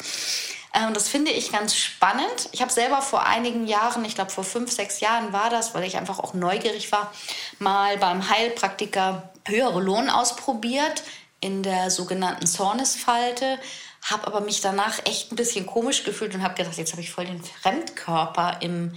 Ähm, 0.73 0.93
das 0.93 1.09
finde 1.09 1.31
ich 1.31 1.51
ganz 1.51 1.75
spannend. 1.75 2.49
Ich 2.51 2.61
habe 2.61 2.71
selber 2.71 3.01
vor 3.01 3.25
einigen 3.25 3.67
Jahren, 3.67 4.05
ich 4.05 4.15
glaube 4.15 4.31
vor 4.31 4.43
fünf, 4.43 4.71
sechs 4.71 4.99
Jahren 4.99 5.33
war 5.33 5.49
das, 5.49 5.73
weil 5.73 5.83
ich 5.83 5.97
einfach 5.97 6.19
auch 6.19 6.33
neugierig 6.33 6.91
war, 6.91 7.11
mal 7.59 7.97
beim 7.97 8.29
Heilpraktiker 8.29 9.31
höhere 9.45 9.81
Lohn 9.81 10.09
ausprobiert 10.09 11.03
in 11.41 11.63
der 11.63 11.89
sogenannten 11.89 12.47
Zornesfalte 12.47 13.59
habe 14.03 14.27
aber 14.27 14.41
mich 14.41 14.61
danach 14.61 14.99
echt 15.05 15.31
ein 15.31 15.35
bisschen 15.35 15.65
komisch 15.65 16.03
gefühlt 16.03 16.33
und 16.35 16.43
habe 16.43 16.55
gedacht, 16.55 16.77
jetzt 16.77 16.91
habe 16.91 17.01
ich 17.01 17.11
voll 17.11 17.25
den 17.25 17.43
Fremdkörper 17.43 18.57
im, 18.61 18.93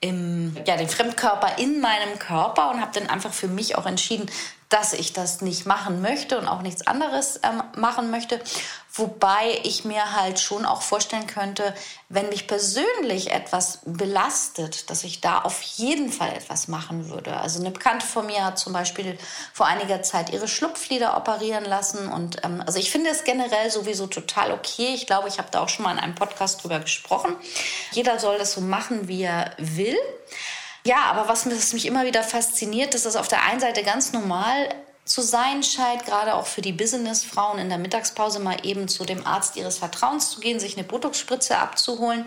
im, 0.00 0.56
ja, 0.66 0.76
den 0.76 0.88
Fremdkörper 0.88 1.58
in 1.58 1.80
meinem 1.80 2.18
Körper 2.18 2.70
und 2.70 2.80
habe 2.80 2.92
dann 2.98 3.08
einfach 3.08 3.32
für 3.32 3.48
mich 3.48 3.76
auch 3.76 3.86
entschieden, 3.86 4.30
dass 4.74 4.92
ich 4.92 5.12
das 5.12 5.40
nicht 5.40 5.66
machen 5.66 6.02
möchte 6.02 6.36
und 6.36 6.48
auch 6.48 6.60
nichts 6.60 6.84
anderes 6.84 7.38
ähm, 7.44 7.62
machen 7.76 8.10
möchte. 8.10 8.40
Wobei 8.92 9.60
ich 9.62 9.84
mir 9.84 10.16
halt 10.16 10.40
schon 10.40 10.66
auch 10.66 10.82
vorstellen 10.82 11.28
könnte, 11.28 11.72
wenn 12.08 12.28
mich 12.28 12.48
persönlich 12.48 13.30
etwas 13.30 13.78
belastet, 13.84 14.90
dass 14.90 15.04
ich 15.04 15.20
da 15.20 15.42
auf 15.42 15.62
jeden 15.62 16.10
Fall 16.10 16.32
etwas 16.32 16.66
machen 16.66 17.08
würde. 17.08 17.36
Also 17.36 17.60
eine 17.60 17.70
Bekannte 17.70 18.04
von 18.04 18.26
mir 18.26 18.44
hat 18.44 18.58
zum 18.58 18.72
Beispiel 18.72 19.16
vor 19.52 19.66
einiger 19.66 20.02
Zeit 20.02 20.30
ihre 20.30 20.48
Schlupflider 20.48 21.16
operieren 21.16 21.64
lassen. 21.64 22.08
Und 22.08 22.44
ähm, 22.44 22.60
also 22.66 22.80
ich 22.80 22.90
finde 22.90 23.10
es 23.10 23.22
generell 23.22 23.70
sowieso 23.70 24.08
total 24.08 24.50
okay. 24.50 24.92
Ich 24.94 25.06
glaube, 25.06 25.28
ich 25.28 25.38
habe 25.38 25.52
da 25.52 25.60
auch 25.60 25.68
schon 25.68 25.84
mal 25.84 25.92
in 25.92 26.00
einem 26.00 26.16
Podcast 26.16 26.64
drüber 26.64 26.80
gesprochen. 26.80 27.36
Jeder 27.92 28.18
soll 28.18 28.38
das 28.38 28.54
so 28.54 28.60
machen, 28.60 29.06
wie 29.06 29.22
er 29.22 29.52
will. 29.58 29.96
Ja, 30.86 31.04
aber 31.04 31.28
was 31.28 31.46
mich 31.46 31.86
immer 31.86 32.04
wieder 32.04 32.22
fasziniert, 32.22 32.94
ist, 32.94 33.06
dass 33.06 33.16
auf 33.16 33.28
der 33.28 33.42
einen 33.44 33.60
Seite 33.60 33.82
ganz 33.82 34.12
normal 34.12 34.68
zu 35.04 35.22
sein 35.22 35.62
scheint, 35.62 36.04
gerade 36.04 36.34
auch 36.34 36.46
für 36.46 36.62
die 36.62 36.72
Businessfrauen 36.72 37.58
in 37.58 37.68
der 37.68 37.78
Mittagspause 37.78 38.38
mal 38.38 38.56
eben 38.64 38.88
zu 38.88 39.04
dem 39.04 39.26
Arzt 39.26 39.56
ihres 39.56 39.78
Vertrauens 39.78 40.30
zu 40.30 40.40
gehen, 40.40 40.60
sich 40.60 40.76
eine 40.76 40.86
Botox-Spritze 40.86 41.58
abzuholen, 41.58 42.26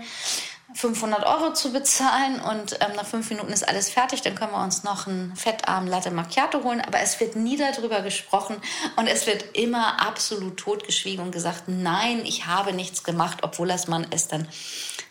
500 0.74 1.26
Euro 1.26 1.54
zu 1.54 1.72
bezahlen 1.72 2.42
und 2.42 2.78
ähm, 2.82 2.96
nach 2.96 3.06
fünf 3.06 3.30
Minuten 3.30 3.54
ist 3.54 3.68
alles 3.68 3.90
fertig, 3.90 4.22
dann 4.22 4.36
können 4.36 4.52
wir 4.52 4.64
uns 4.64 4.84
noch 4.84 5.08
einen 5.08 5.36
fettarmen 5.36 5.90
Latte 5.90 6.12
Macchiato 6.12 6.64
holen, 6.64 6.82
aber 6.82 7.00
es 7.00 7.20
wird 7.20 7.36
nie 7.36 7.58
darüber 7.58 8.02
gesprochen 8.02 8.58
und 8.98 9.08
es 9.08 9.28
wird 9.28 9.56
immer 9.56 10.02
absolut 10.02 10.58
totgeschwiegen 10.58 11.24
und 11.24 11.32
gesagt, 11.32 11.64
nein, 11.68 12.26
ich 12.26 12.48
habe 12.48 12.74
nichts 12.74 13.04
gemacht, 13.04 13.40
obwohl 13.44 13.70
das 13.70 13.88
man 13.88 14.08
es 14.12 14.28
dann 14.28 14.48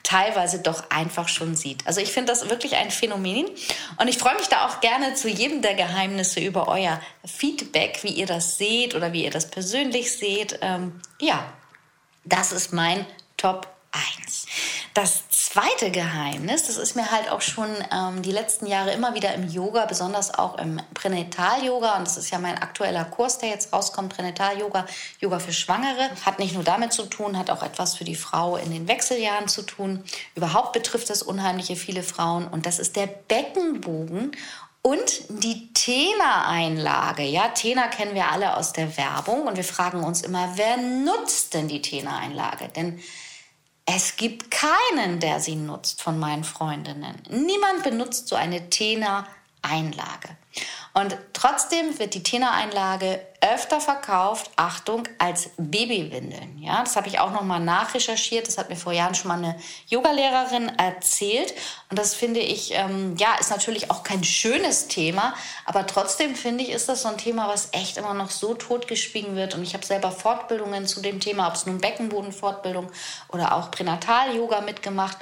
teilweise 0.06 0.60
doch 0.60 0.88
einfach 0.90 1.28
schon 1.28 1.56
sieht. 1.56 1.84
Also 1.84 2.00
ich 2.00 2.12
finde 2.12 2.32
das 2.32 2.48
wirklich 2.48 2.76
ein 2.76 2.92
Phänomen 2.92 3.46
und 3.98 4.06
ich 4.06 4.18
freue 4.18 4.36
mich 4.36 4.46
da 4.46 4.66
auch 4.66 4.80
gerne 4.80 5.14
zu 5.14 5.28
jedem 5.28 5.62
der 5.62 5.74
Geheimnisse 5.74 6.38
über 6.38 6.68
euer 6.68 7.00
Feedback, 7.24 7.98
wie 8.02 8.12
ihr 8.12 8.26
das 8.26 8.56
seht 8.56 8.94
oder 8.94 9.12
wie 9.12 9.24
ihr 9.24 9.32
das 9.32 9.50
persönlich 9.50 10.16
seht. 10.16 10.60
Ähm, 10.62 11.00
ja, 11.20 11.44
das 12.24 12.52
ist 12.52 12.72
mein 12.72 13.04
Top 13.36 13.66
1. 14.20 14.46
Das 14.96 15.28
zweite 15.28 15.90
Geheimnis, 15.90 16.68
das 16.68 16.78
ist 16.78 16.96
mir 16.96 17.10
halt 17.10 17.30
auch 17.30 17.42
schon 17.42 17.68
ähm, 17.92 18.22
die 18.22 18.32
letzten 18.32 18.64
Jahre 18.64 18.92
immer 18.92 19.14
wieder 19.14 19.34
im 19.34 19.46
Yoga, 19.46 19.84
besonders 19.84 20.32
auch 20.32 20.56
im 20.56 20.80
Pränatal-Yoga, 20.94 21.98
und 21.98 22.06
das 22.06 22.16
ist 22.16 22.30
ja 22.30 22.38
mein 22.38 22.56
aktueller 22.56 23.04
Kurs, 23.04 23.36
der 23.36 23.50
jetzt 23.50 23.74
rauskommt, 23.74 24.16
Pränatal-Yoga, 24.16 24.86
Yoga 25.20 25.38
für 25.38 25.52
Schwangere, 25.52 26.08
hat 26.24 26.38
nicht 26.38 26.54
nur 26.54 26.64
damit 26.64 26.94
zu 26.94 27.02
tun, 27.02 27.36
hat 27.36 27.50
auch 27.50 27.62
etwas 27.62 27.94
für 27.94 28.04
die 28.04 28.14
Frau 28.14 28.56
in 28.56 28.70
den 28.70 28.88
Wechseljahren 28.88 29.48
zu 29.48 29.64
tun. 29.64 30.02
Überhaupt 30.34 30.72
betrifft 30.72 31.10
das 31.10 31.22
unheimliche 31.22 31.76
viele 31.76 32.02
Frauen 32.02 32.48
und 32.48 32.64
das 32.64 32.78
ist 32.78 32.96
der 32.96 33.06
Beckenbogen 33.06 34.32
und 34.80 35.24
die 35.28 35.74
Tena-Einlage. 35.74 37.22
Ja, 37.22 37.48
Tena 37.48 37.88
kennen 37.88 38.14
wir 38.14 38.30
alle 38.30 38.56
aus 38.56 38.72
der 38.72 38.96
Werbung 38.96 39.42
und 39.42 39.58
wir 39.58 39.64
fragen 39.64 40.02
uns 40.02 40.22
immer, 40.22 40.52
wer 40.54 40.78
nutzt 40.78 41.52
denn 41.52 41.68
die 41.68 41.82
Tena-Einlage? 41.82 42.68
Denn 42.74 42.98
es 43.86 44.16
gibt 44.16 44.50
keinen, 44.50 45.20
der 45.20 45.40
sie 45.40 45.54
nutzt 45.54 46.02
von 46.02 46.18
meinen 46.18 46.44
Freundinnen. 46.44 47.22
Niemand 47.30 47.84
benutzt 47.84 48.26
so 48.26 48.34
eine 48.34 48.68
Tena-Einlage. 48.68 50.36
Und 50.92 51.16
trotzdem 51.32 51.96
wird 51.98 52.14
die 52.14 52.22
Tena-Einlage 52.22 53.20
öfter 53.40 53.80
verkauft, 53.80 54.50
Achtung, 54.56 55.04
als 55.18 55.50
Babywindeln. 55.56 56.58
Ja, 56.58 56.80
das 56.82 56.96
habe 56.96 57.08
ich 57.08 57.18
auch 57.18 57.30
nochmal 57.32 57.60
nachrecherchiert. 57.60 58.46
Das 58.46 58.58
hat 58.58 58.68
mir 58.68 58.76
vor 58.76 58.92
Jahren 58.92 59.14
schon 59.14 59.28
mal 59.28 59.38
eine 59.38 59.56
Yogalehrerin 59.88 60.70
erzählt. 60.78 61.54
Und 61.90 61.98
das 61.98 62.14
finde 62.14 62.40
ich, 62.40 62.72
ähm, 62.72 63.16
ja, 63.16 63.34
ist 63.38 63.50
natürlich 63.50 63.90
auch 63.90 64.02
kein 64.02 64.24
schönes 64.24 64.88
Thema. 64.88 65.34
Aber 65.64 65.86
trotzdem 65.86 66.34
finde 66.34 66.64
ich, 66.64 66.70
ist 66.70 66.88
das 66.88 67.02
so 67.02 67.08
ein 67.08 67.18
Thema, 67.18 67.48
was 67.48 67.68
echt 67.72 67.96
immer 67.96 68.14
noch 68.14 68.30
so 68.30 68.54
totgeschwiegen 68.54 69.36
wird. 69.36 69.54
Und 69.54 69.62
ich 69.62 69.74
habe 69.74 69.84
selber 69.84 70.10
Fortbildungen 70.10 70.86
zu 70.86 71.00
dem 71.00 71.20
Thema, 71.20 71.48
ob 71.48 71.54
es 71.54 71.66
nun 71.66 71.78
Beckenbodenfortbildung 71.78 72.90
oder 73.28 73.54
auch 73.54 73.70
Pränatal-Yoga 73.70 74.62
mitgemacht. 74.62 75.18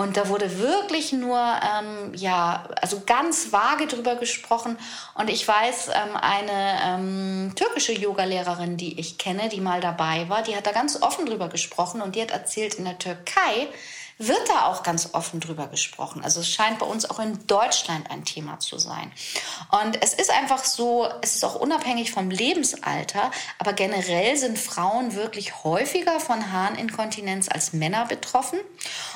Und 0.00 0.16
da 0.16 0.28
wurde 0.28 0.58
wirklich 0.58 1.12
nur, 1.12 1.38
ähm, 1.38 2.14
ja, 2.14 2.64
also 2.80 3.02
ganz 3.04 3.52
vage 3.52 3.86
drüber 3.86 4.14
gesprochen. 4.14 4.78
Und 5.14 5.28
ich 5.28 5.46
weiß, 5.46 5.88
ähm, 5.88 6.16
eine 6.16 7.49
türkische 7.54 7.92
Yogalehrerin, 7.92 8.76
die 8.76 8.98
ich 8.98 9.18
kenne, 9.18 9.48
die 9.48 9.60
mal 9.60 9.80
dabei 9.80 10.28
war, 10.28 10.42
die 10.42 10.56
hat 10.56 10.66
da 10.66 10.72
ganz 10.72 11.00
offen 11.02 11.26
drüber 11.26 11.48
gesprochen 11.48 12.02
und 12.02 12.16
die 12.16 12.22
hat 12.22 12.30
erzählt, 12.30 12.74
in 12.74 12.84
der 12.84 12.98
Türkei 12.98 13.68
wird 14.20 14.50
da 14.50 14.66
auch 14.66 14.82
ganz 14.82 15.14
offen 15.14 15.40
drüber 15.40 15.66
gesprochen. 15.68 16.22
Also 16.22 16.40
es 16.40 16.48
scheint 16.48 16.78
bei 16.78 16.84
uns 16.84 17.08
auch 17.08 17.18
in 17.20 17.46
Deutschland 17.46 18.10
ein 18.10 18.26
Thema 18.26 18.60
zu 18.60 18.78
sein. 18.78 19.10
Und 19.82 20.00
es 20.02 20.12
ist 20.12 20.30
einfach 20.30 20.62
so, 20.62 21.08
es 21.22 21.36
ist 21.36 21.44
auch 21.44 21.54
unabhängig 21.54 22.12
vom 22.12 22.30
Lebensalter, 22.30 23.30
aber 23.58 23.72
generell 23.72 24.36
sind 24.36 24.58
Frauen 24.58 25.14
wirklich 25.14 25.64
häufiger 25.64 26.20
von 26.20 26.52
Harninkontinenz 26.52 27.48
als 27.48 27.72
Männer 27.72 28.04
betroffen. 28.04 28.60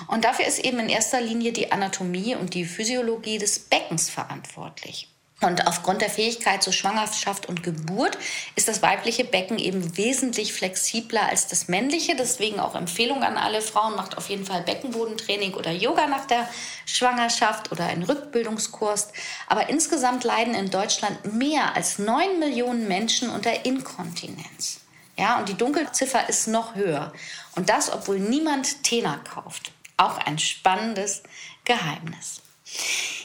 Und 0.06 0.24
dafür 0.24 0.46
ist 0.46 0.58
eben 0.60 0.78
in 0.78 0.88
erster 0.88 1.20
Linie 1.20 1.52
die 1.52 1.70
Anatomie 1.70 2.34
und 2.34 2.54
die 2.54 2.64
Physiologie 2.64 3.36
des 3.36 3.58
Beckens 3.58 4.08
verantwortlich. 4.08 5.13
Und 5.44 5.66
aufgrund 5.66 6.00
der 6.00 6.08
Fähigkeit 6.08 6.62
zur 6.62 6.72
Schwangerschaft 6.72 7.46
und 7.46 7.62
Geburt 7.62 8.16
ist 8.56 8.66
das 8.66 8.80
weibliche 8.80 9.24
Becken 9.24 9.58
eben 9.58 9.94
wesentlich 9.98 10.54
flexibler 10.54 11.28
als 11.28 11.48
das 11.48 11.68
männliche. 11.68 12.16
Deswegen 12.16 12.60
auch 12.60 12.74
Empfehlung 12.74 13.22
an 13.22 13.36
alle 13.36 13.60
Frauen, 13.60 13.94
macht 13.94 14.16
auf 14.16 14.30
jeden 14.30 14.46
Fall 14.46 14.62
Beckenbodentraining 14.62 15.52
oder 15.52 15.70
Yoga 15.70 16.06
nach 16.06 16.26
der 16.26 16.48
Schwangerschaft 16.86 17.70
oder 17.72 17.84
einen 17.84 18.04
Rückbildungskurs. 18.04 19.08
Aber 19.46 19.68
insgesamt 19.68 20.24
leiden 20.24 20.54
in 20.54 20.70
Deutschland 20.70 21.34
mehr 21.34 21.76
als 21.76 21.98
neun 21.98 22.38
Millionen 22.38 22.88
Menschen 22.88 23.28
unter 23.28 23.66
Inkontinenz. 23.66 24.80
Ja, 25.18 25.38
und 25.38 25.50
die 25.50 25.58
Dunkelziffer 25.58 26.26
ist 26.28 26.48
noch 26.48 26.74
höher. 26.74 27.12
Und 27.54 27.68
das, 27.68 27.92
obwohl 27.92 28.18
niemand 28.18 28.82
Tena 28.82 29.18
kauft. 29.18 29.72
Auch 29.98 30.16
ein 30.16 30.38
spannendes 30.38 31.22
Geheimnis. 31.66 32.43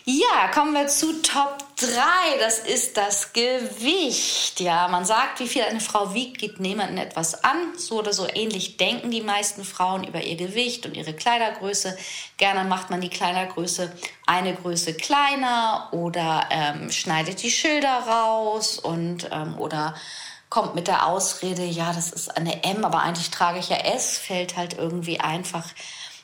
Ja, 0.05 0.47
kommen 0.53 0.73
wir 0.73 0.87
zu 0.87 1.21
Top 1.21 1.57
3. 1.75 2.39
Das 2.39 2.59
ist 2.59 2.97
das 2.97 3.31
Gewicht. 3.31 4.59
Ja, 4.59 4.87
man 4.87 5.05
sagt, 5.05 5.39
wie 5.39 5.47
viel 5.47 5.61
eine 5.61 5.81
Frau 5.81 6.15
wiegt, 6.15 6.39
geht 6.39 6.59
niemandem 6.59 6.97
etwas 6.97 7.43
an. 7.43 7.77
So 7.77 7.99
oder 7.99 8.11
so 8.11 8.27
ähnlich 8.27 8.77
denken 8.77 9.11
die 9.11 9.21
meisten 9.21 9.63
Frauen 9.63 10.03
über 10.03 10.23
ihr 10.23 10.35
Gewicht 10.35 10.85
und 10.87 10.97
ihre 10.97 11.13
Kleidergröße. 11.13 11.95
Gerne 12.37 12.67
macht 12.67 12.89
man 12.89 13.01
die 13.01 13.09
Kleidergröße 13.09 13.91
eine 14.25 14.55
Größe 14.55 14.95
kleiner 14.95 15.89
oder 15.91 16.47
ähm, 16.49 16.91
schneidet 16.91 17.43
die 17.43 17.51
Schilder 17.51 17.99
raus 18.07 18.79
und 18.79 19.29
ähm, 19.31 19.59
oder 19.59 19.93
kommt 20.49 20.73
mit 20.73 20.87
der 20.87 21.05
Ausrede, 21.05 21.63
ja, 21.63 21.93
das 21.93 22.11
ist 22.11 22.35
eine 22.35 22.63
M, 22.63 22.83
aber 22.83 23.01
eigentlich 23.01 23.29
trage 23.29 23.59
ich 23.59 23.69
ja 23.69 23.77
S, 23.77 24.17
fällt 24.17 24.57
halt 24.57 24.73
irgendwie 24.73 25.19
einfach 25.19 25.65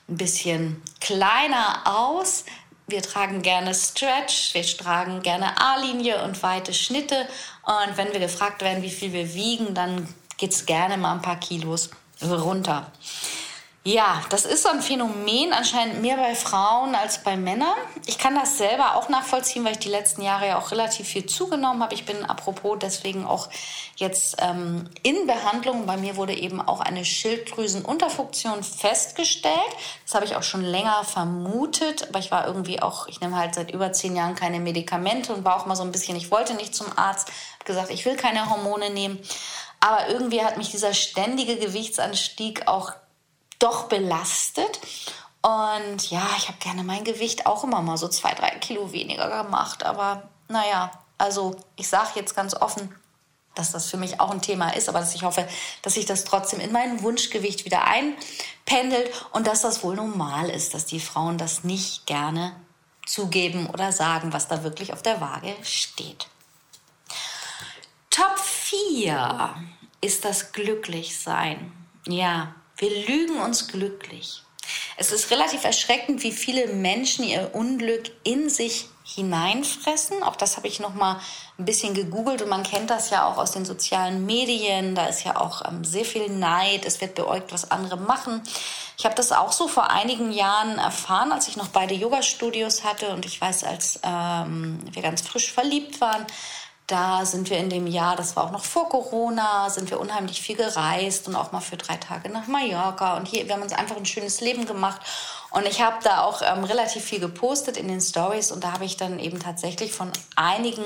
ein 0.09 0.17
bisschen 0.17 0.81
kleiner 0.99 1.81
aus. 1.85 2.45
Wir 2.87 3.01
tragen 3.01 3.41
gerne 3.41 3.73
Stretch, 3.73 4.53
wir 4.53 4.63
tragen 4.63 5.23
gerne 5.23 5.59
A-Linie 5.59 6.23
und 6.23 6.41
weite 6.43 6.73
Schnitte. 6.73 7.27
Und 7.63 7.97
wenn 7.97 8.13
wir 8.13 8.19
gefragt 8.19 8.61
werden, 8.61 8.83
wie 8.83 8.91
viel 8.91 9.11
wir 9.11 9.33
wiegen, 9.33 9.73
dann 9.73 10.07
geht 10.37 10.51
es 10.51 10.65
gerne 10.65 10.97
mal 10.97 11.13
ein 11.13 11.21
paar 11.21 11.39
Kilos 11.39 11.89
runter. 12.21 12.91
Ja, 13.87 14.23
das 14.31 14.45
ist 14.45 14.63
so 14.63 14.69
ein 14.69 14.81
Phänomen 14.81 15.53
anscheinend 15.53 16.01
mehr 16.01 16.17
bei 16.17 16.33
Frauen 16.33 16.95
als 16.95 17.21
bei 17.21 17.37
Männern. 17.37 17.75
Ich 18.07 18.17
kann 18.17 18.33
das 18.33 18.57
selber 18.57 18.95
auch 18.95 19.09
nachvollziehen, 19.09 19.63
weil 19.63 19.73
ich 19.73 19.77
die 19.77 19.89
letzten 19.89 20.23
Jahre 20.23 20.47
ja 20.47 20.57
auch 20.57 20.71
relativ 20.71 21.07
viel 21.07 21.27
zugenommen 21.27 21.83
habe. 21.83 21.93
Ich 21.93 22.03
bin 22.03 22.25
apropos 22.25 22.79
deswegen 22.81 23.27
auch 23.27 23.47
jetzt 23.95 24.37
ähm, 24.39 24.89
in 25.03 25.27
Behandlung. 25.27 25.85
Bei 25.85 25.97
mir 25.97 26.15
wurde 26.15 26.33
eben 26.33 26.61
auch 26.61 26.79
eine 26.79 27.05
Schilddrüsenunterfunktion 27.05 28.63
festgestellt. 28.63 29.53
Das 30.03 30.15
habe 30.15 30.25
ich 30.25 30.35
auch 30.35 30.41
schon 30.41 30.63
länger 30.63 31.03
vermutet, 31.03 32.07
aber 32.09 32.17
ich 32.17 32.31
war 32.31 32.47
irgendwie 32.47 32.81
auch, 32.81 33.07
ich 33.07 33.21
nehme 33.21 33.37
halt 33.37 33.53
seit 33.53 33.69
über 33.69 33.93
zehn 33.93 34.15
Jahren 34.15 34.33
keine 34.33 34.59
Medikamente 34.59 35.31
und 35.31 35.45
war 35.45 35.57
auch 35.57 35.67
mal 35.67 35.75
so 35.75 35.83
ein 35.83 35.91
bisschen, 35.91 36.17
ich 36.17 36.31
wollte 36.31 36.55
nicht 36.55 36.73
zum 36.73 36.87
Arzt, 36.97 37.27
habe 37.27 37.65
gesagt, 37.65 37.91
ich 37.91 38.03
will 38.03 38.15
keine 38.15 38.49
Hormone 38.49 38.89
nehmen. 38.89 39.19
Aber 39.79 40.09
irgendwie 40.09 40.43
hat 40.43 40.57
mich 40.57 40.71
dieser 40.71 40.95
ständige 40.95 41.57
Gewichtsanstieg 41.57 42.67
auch 42.67 42.93
doch 43.59 43.85
belastet. 43.85 44.79
Und 45.41 46.09
ja, 46.09 46.27
ich 46.37 46.47
habe 46.47 46.57
gerne 46.59 46.83
mein 46.83 47.03
Gewicht 47.03 47.45
auch 47.45 47.63
immer 47.63 47.81
mal 47.81 47.97
so 47.97 48.07
zwei, 48.07 48.33
drei 48.33 48.49
Kilo 48.51 48.91
weniger 48.91 49.43
gemacht. 49.43 49.85
Aber 49.85 50.29
naja, 50.47 50.91
also 51.17 51.55
ich 51.75 51.87
sage 51.87 52.11
jetzt 52.15 52.35
ganz 52.35 52.55
offen, 52.55 52.93
dass 53.53 53.71
das 53.71 53.89
für 53.89 53.97
mich 53.97 54.19
auch 54.19 54.31
ein 54.31 54.41
Thema 54.41 54.69
ist, 54.75 54.89
aber 54.89 54.99
dass 54.99 55.15
ich 55.15 55.23
hoffe, 55.23 55.47
dass 55.81 55.93
sich 55.93 56.05
das 56.05 56.25
trotzdem 56.25 56.59
in 56.59 56.71
mein 56.71 57.01
Wunschgewicht 57.01 57.65
wieder 57.65 57.85
einpendelt 57.85 59.11
und 59.31 59.47
dass 59.47 59.61
das 59.61 59.83
wohl 59.83 59.95
normal 59.95 60.49
ist, 60.49 60.73
dass 60.73 60.85
die 60.85 60.99
Frauen 60.99 61.37
das 61.37 61.63
nicht 61.63 62.05
gerne 62.05 62.55
zugeben 63.05 63.67
oder 63.67 63.91
sagen, 63.91 64.33
was 64.33 64.47
da 64.47 64.63
wirklich 64.63 64.93
auf 64.93 65.01
der 65.01 65.21
Waage 65.21 65.55
steht. 65.63 66.27
Top 68.09 68.37
4 68.39 69.55
ist 70.01 70.25
das 70.25 70.51
Glücklichsein. 70.51 71.71
Ja, 72.07 72.55
wir 72.77 73.07
lügen 73.07 73.39
uns 73.39 73.67
glücklich. 73.67 74.41
Es 74.97 75.11
ist 75.11 75.29
relativ 75.31 75.63
erschreckend, 75.63 76.23
wie 76.23 76.31
viele 76.31 76.67
Menschen 76.67 77.25
ihr 77.25 77.53
Unglück 77.53 78.11
in 78.23 78.49
sich 78.49 78.87
hineinfressen. 79.03 80.23
Auch 80.23 80.35
das 80.35 80.57
habe 80.57 80.67
ich 80.67 80.79
noch 80.79 80.95
mal 80.95 81.19
ein 81.59 81.65
bisschen 81.65 81.93
gegoogelt 81.93 82.41
und 82.41 82.49
man 82.49 82.63
kennt 82.63 82.89
das 82.89 83.11
ja 83.11 83.25
auch 83.25 83.37
aus 83.37 83.51
den 83.51 83.63
sozialen 83.63 84.25
Medien. 84.25 84.95
Da 84.95 85.05
ist 85.05 85.23
ja 85.23 85.39
auch 85.39 85.63
ähm, 85.67 85.83
sehr 85.83 86.05
viel 86.05 86.27
Neid. 86.29 86.85
Es 86.85 87.01
wird 87.01 87.15
beäugt, 87.15 87.53
was 87.53 87.69
andere 87.69 87.97
machen. 87.97 88.41
Ich 88.97 89.05
habe 89.05 89.15
das 89.15 89.31
auch 89.31 89.51
so 89.51 89.67
vor 89.67 89.91
einigen 89.91 90.31
Jahren 90.31 90.79
erfahren, 90.79 91.31
als 91.31 91.47
ich 91.47 91.57
noch 91.57 91.67
beide 91.67 91.93
Yoga-Studios 91.93 92.83
hatte 92.83 93.09
und 93.09 93.25
ich 93.25 93.39
weiß, 93.39 93.65
als 93.65 93.99
ähm, 94.03 94.79
wir 94.91 95.01
ganz 95.01 95.21
frisch 95.21 95.51
verliebt 95.51 96.01
waren, 96.01 96.25
da 96.87 97.25
sind 97.25 97.49
wir 97.49 97.57
in 97.57 97.69
dem 97.69 97.87
Jahr, 97.87 98.15
das 98.15 98.35
war 98.35 98.43
auch 98.43 98.51
noch 98.51 98.63
vor 98.63 98.89
Corona, 98.89 99.69
sind 99.69 99.89
wir 99.89 99.99
unheimlich 99.99 100.41
viel 100.41 100.55
gereist 100.55 101.27
und 101.27 101.35
auch 101.35 101.51
mal 101.51 101.59
für 101.59 101.77
drei 101.77 101.95
Tage 101.97 102.29
nach 102.29 102.47
Mallorca. 102.47 103.17
Und 103.17 103.27
hier, 103.27 103.47
wir 103.47 103.55
haben 103.55 103.63
uns 103.63 103.73
einfach 103.73 103.97
ein 103.97 104.05
schönes 104.05 104.39
Leben 104.39 104.65
gemacht. 104.65 105.01
Und 105.49 105.65
ich 105.65 105.81
habe 105.81 105.97
da 106.03 106.21
auch 106.21 106.41
ähm, 106.43 106.63
relativ 106.63 107.03
viel 107.03 107.19
gepostet 107.19 107.77
in 107.77 107.87
den 107.87 108.01
Stories 108.01 108.51
und 108.51 108.63
da 108.63 108.73
habe 108.73 108.85
ich 108.85 108.97
dann 108.97 109.19
eben 109.19 109.39
tatsächlich 109.39 109.93
von 109.93 110.11
einigen 110.35 110.83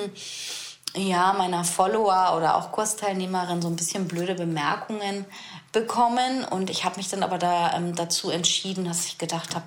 ja, 0.95 1.33
meiner 1.33 1.63
Follower 1.63 2.33
oder 2.35 2.55
auch 2.55 2.71
Kursteilnehmerinnen 2.71 3.61
so 3.61 3.67
ein 3.67 3.75
bisschen 3.75 4.07
blöde 4.07 4.35
Bemerkungen 4.35 5.25
bekommen. 5.71 6.45
Und 6.45 6.69
ich 6.69 6.85
habe 6.85 6.97
mich 6.97 7.09
dann 7.09 7.23
aber 7.23 7.37
da 7.37 7.73
ähm, 7.73 7.95
dazu 7.95 8.29
entschieden, 8.29 8.85
dass 8.85 9.05
ich 9.05 9.17
gedacht 9.17 9.55
habe, 9.55 9.65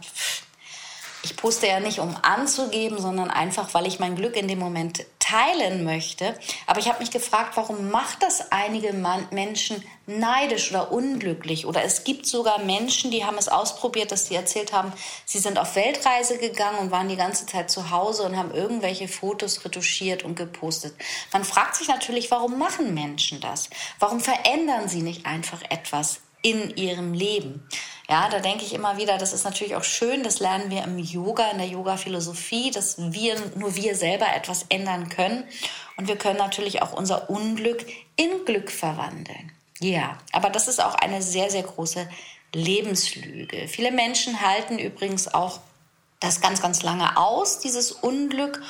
ich 1.23 1.37
poste 1.37 1.69
ja 1.69 1.81
nicht, 1.81 2.01
um 2.01 2.17
anzugeben, 2.23 2.99
sondern 2.99 3.31
einfach, 3.31 3.75
weil 3.75 3.87
ich 3.87 4.01
mein 4.01 4.17
Glück 4.17 4.37
in 4.37 4.49
dem 4.49 4.59
Moment 4.59 5.07
teilen 5.21 5.85
möchte. 5.85 6.39
Aber 6.67 6.81
ich 6.81 6.89
habe 6.89 6.99
mich 6.99 7.13
gefragt, 7.13 7.53
warum 7.57 7.91
macht 7.91 8.23
das 8.23 8.51
einige 8.51 8.93
Menschen 9.31 9.83
neidisch 10.07 10.71
oder 10.71 10.91
unglücklich? 10.91 11.65
Oder 11.65 11.85
es 11.85 12.03
gibt 12.03 12.27
sogar 12.27 12.59
Menschen, 12.65 13.13
die 13.13 13.25
haben 13.25 13.39
es 13.39 13.49
ausprobiert, 13.49 14.11
dass 14.11 14.27
sie 14.27 14.35
erzählt 14.35 14.73
haben, 14.73 14.93
sie 15.25 15.39
sind 15.39 15.59
auf 15.59 15.77
Weltreise 15.77 16.39
gegangen 16.39 16.79
und 16.79 16.91
waren 16.91 17.09
die 17.09 17.17
ganze 17.17 17.47
Zeit 17.47 17.71
zu 17.71 17.91
Hause 17.91 18.25
und 18.25 18.37
haben 18.37 18.53
irgendwelche 18.53 19.07
Fotos 19.07 19.65
retuschiert 19.65 20.25
und 20.25 20.35
gepostet. 20.35 20.95
Man 21.33 21.45
fragt 21.45 21.77
sich 21.77 21.87
natürlich, 21.87 22.31
warum 22.33 22.59
machen 22.59 22.95
Menschen 22.95 23.41
das? 23.41 23.71
Warum 24.01 24.19
verändern 24.19 24.89
sie 24.89 25.03
nicht 25.03 25.25
einfach 25.25 25.63
etwas 25.71 26.21
in 26.43 26.77
ihrem 26.77 27.15
Leben? 27.15 27.67
Ja, 28.09 28.29
da 28.29 28.41
denke 28.41 28.65
ich 28.65 28.75
immer 28.75 28.99
wieder, 28.99 29.17
das 29.17 29.33
ist 29.33 29.45
natürlich 29.45 29.77
auch 29.77 29.85
schön, 29.85 30.23
das 30.23 30.41
lernen 30.41 30.71
wir 30.71 30.85
im 30.85 30.99
Yoga, 30.99 31.51
in 31.51 31.59
der 31.59 31.69
Yoga-Philosophie, 31.69 32.71
dass 32.71 32.97
wir, 32.99 33.37
nur 33.55 33.75
wir 33.77 33.95
selber 33.97 34.27
etwas 34.35 34.67
ändern 34.69 35.09
können. 35.09 35.45
Und 35.97 36.09
wir 36.09 36.17
können 36.17 36.39
natürlich 36.39 36.83
auch 36.83 36.93
unser 36.93 37.31
Unglück 37.31 37.87
in 38.17 38.45
Glück 38.45 38.71
verwandeln. 38.71 39.53
Ja, 39.81 40.19
aber 40.33 40.51
das 40.51 40.69
ist 40.69 40.83
auch 40.83 40.95
eine 40.97 41.23
sehr, 41.23 41.51
sehr 41.51 41.63
große 41.63 42.09
Lebenslüge. 42.55 43.67
Viele 43.69 43.93
Menschen 43.93 44.41
halten 44.41 44.79
übrigens 44.79 45.33
auch 45.33 45.61
das 46.21 46.41
ganz, 46.41 46.61
ganz 46.61 46.83
lange 46.83 47.17
aus, 47.17 47.61
dieses 47.61 47.93
Unglück, 47.93 48.61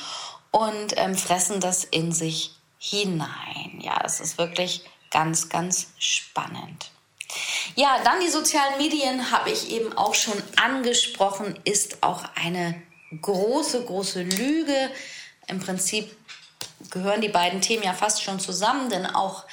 und 0.53 0.93
ähm, 0.97 1.15
fressen 1.15 1.59
das 1.59 1.83
in 1.83 2.11
sich 2.11 2.51
hinein. 2.77 3.81
Ja, 3.81 3.99
das 3.99 4.19
ist 4.19 4.37
wirklich 4.37 4.85
ganz, 5.09 5.49
ganz 5.49 5.87
spannend. 5.97 6.91
Ja, 7.75 7.99
dann 8.03 8.19
die 8.19 8.29
sozialen 8.29 8.77
Medien 8.77 9.31
habe 9.31 9.49
ich 9.49 9.71
eben 9.71 9.97
auch 9.97 10.13
schon 10.13 10.41
angesprochen, 10.61 11.59
ist 11.63 12.03
auch 12.03 12.23
eine 12.35 12.81
große, 13.21 13.85
große 13.85 14.23
Lüge. 14.23 14.89
Im 15.47 15.59
Prinzip 15.59 16.15
gehören 16.89 17.21
die 17.21 17.29
beiden 17.29 17.61
Themen 17.61 17.83
ja 17.83 17.93
fast 17.93 18.23
schon 18.23 18.39
zusammen, 18.39 18.89
denn 18.89 19.05
auch 19.05 19.45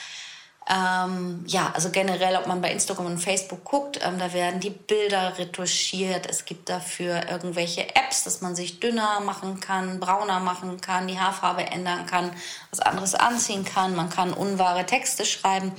ähm, 0.70 1.42
ja, 1.48 1.72
also 1.74 1.90
generell, 1.90 2.36
ob 2.36 2.46
man 2.46 2.60
bei 2.60 2.70
Instagram 2.70 3.06
und 3.06 3.18
Facebook 3.18 3.64
guckt, 3.64 3.98
ähm, 4.02 4.20
da 4.20 4.32
werden 4.32 4.60
die 4.60 4.70
Bilder 4.70 5.36
retuschiert. 5.36 6.30
Es 6.30 6.44
gibt 6.44 6.68
dafür 6.68 7.28
irgendwelche 7.28 7.88
Apps, 7.96 8.22
dass 8.22 8.40
man 8.40 8.54
sich 8.54 8.78
dünner 8.78 9.18
machen 9.20 9.58
kann, 9.58 9.98
brauner 9.98 10.38
machen 10.38 10.80
kann, 10.80 11.08
die 11.08 11.18
Haarfarbe 11.18 11.64
ändern 11.64 12.06
kann, 12.06 12.30
was 12.70 12.78
anderes 12.78 13.16
anziehen 13.16 13.64
kann. 13.64 13.96
Man 13.96 14.10
kann 14.10 14.32
unwahre 14.32 14.86
Texte 14.86 15.24
schreiben. 15.24 15.72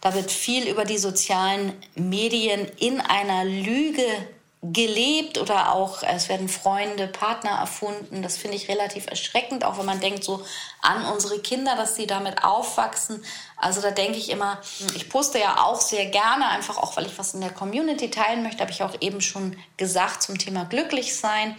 Da 0.00 0.14
wird 0.14 0.30
viel 0.30 0.68
über 0.68 0.84
die 0.84 0.98
sozialen 0.98 1.72
Medien 1.94 2.66
in 2.78 3.00
einer 3.00 3.44
Lüge 3.44 4.06
gelebt 4.62 5.38
oder 5.38 5.72
auch 5.72 6.02
es 6.02 6.28
werden 6.28 6.48
Freunde, 6.48 7.06
Partner 7.06 7.52
erfunden. 7.52 8.22
Das 8.22 8.36
finde 8.36 8.58
ich 8.58 8.68
relativ 8.68 9.06
erschreckend, 9.06 9.64
auch 9.64 9.78
wenn 9.78 9.86
man 9.86 10.00
denkt 10.00 10.22
so 10.22 10.44
an 10.82 11.06
unsere 11.06 11.38
Kinder, 11.38 11.76
dass 11.76 11.96
sie 11.96 12.06
damit 12.06 12.44
aufwachsen. 12.44 13.24
Also 13.56 13.80
da 13.80 13.90
denke 13.90 14.18
ich 14.18 14.28
immer, 14.28 14.60
ich 14.94 15.08
poste 15.08 15.38
ja 15.38 15.62
auch 15.64 15.80
sehr 15.80 16.06
gerne, 16.06 16.48
einfach 16.48 16.76
auch, 16.76 16.96
weil 16.96 17.06
ich 17.06 17.18
was 17.18 17.32
in 17.32 17.40
der 17.40 17.52
Community 17.52 18.10
teilen 18.10 18.42
möchte, 18.42 18.60
habe 18.60 18.70
ich 18.70 18.82
auch 18.82 18.94
eben 19.00 19.22
schon 19.22 19.56
gesagt 19.78 20.22
zum 20.22 20.36
Thema 20.36 20.64
glücklich 20.64 21.16
sein. 21.16 21.56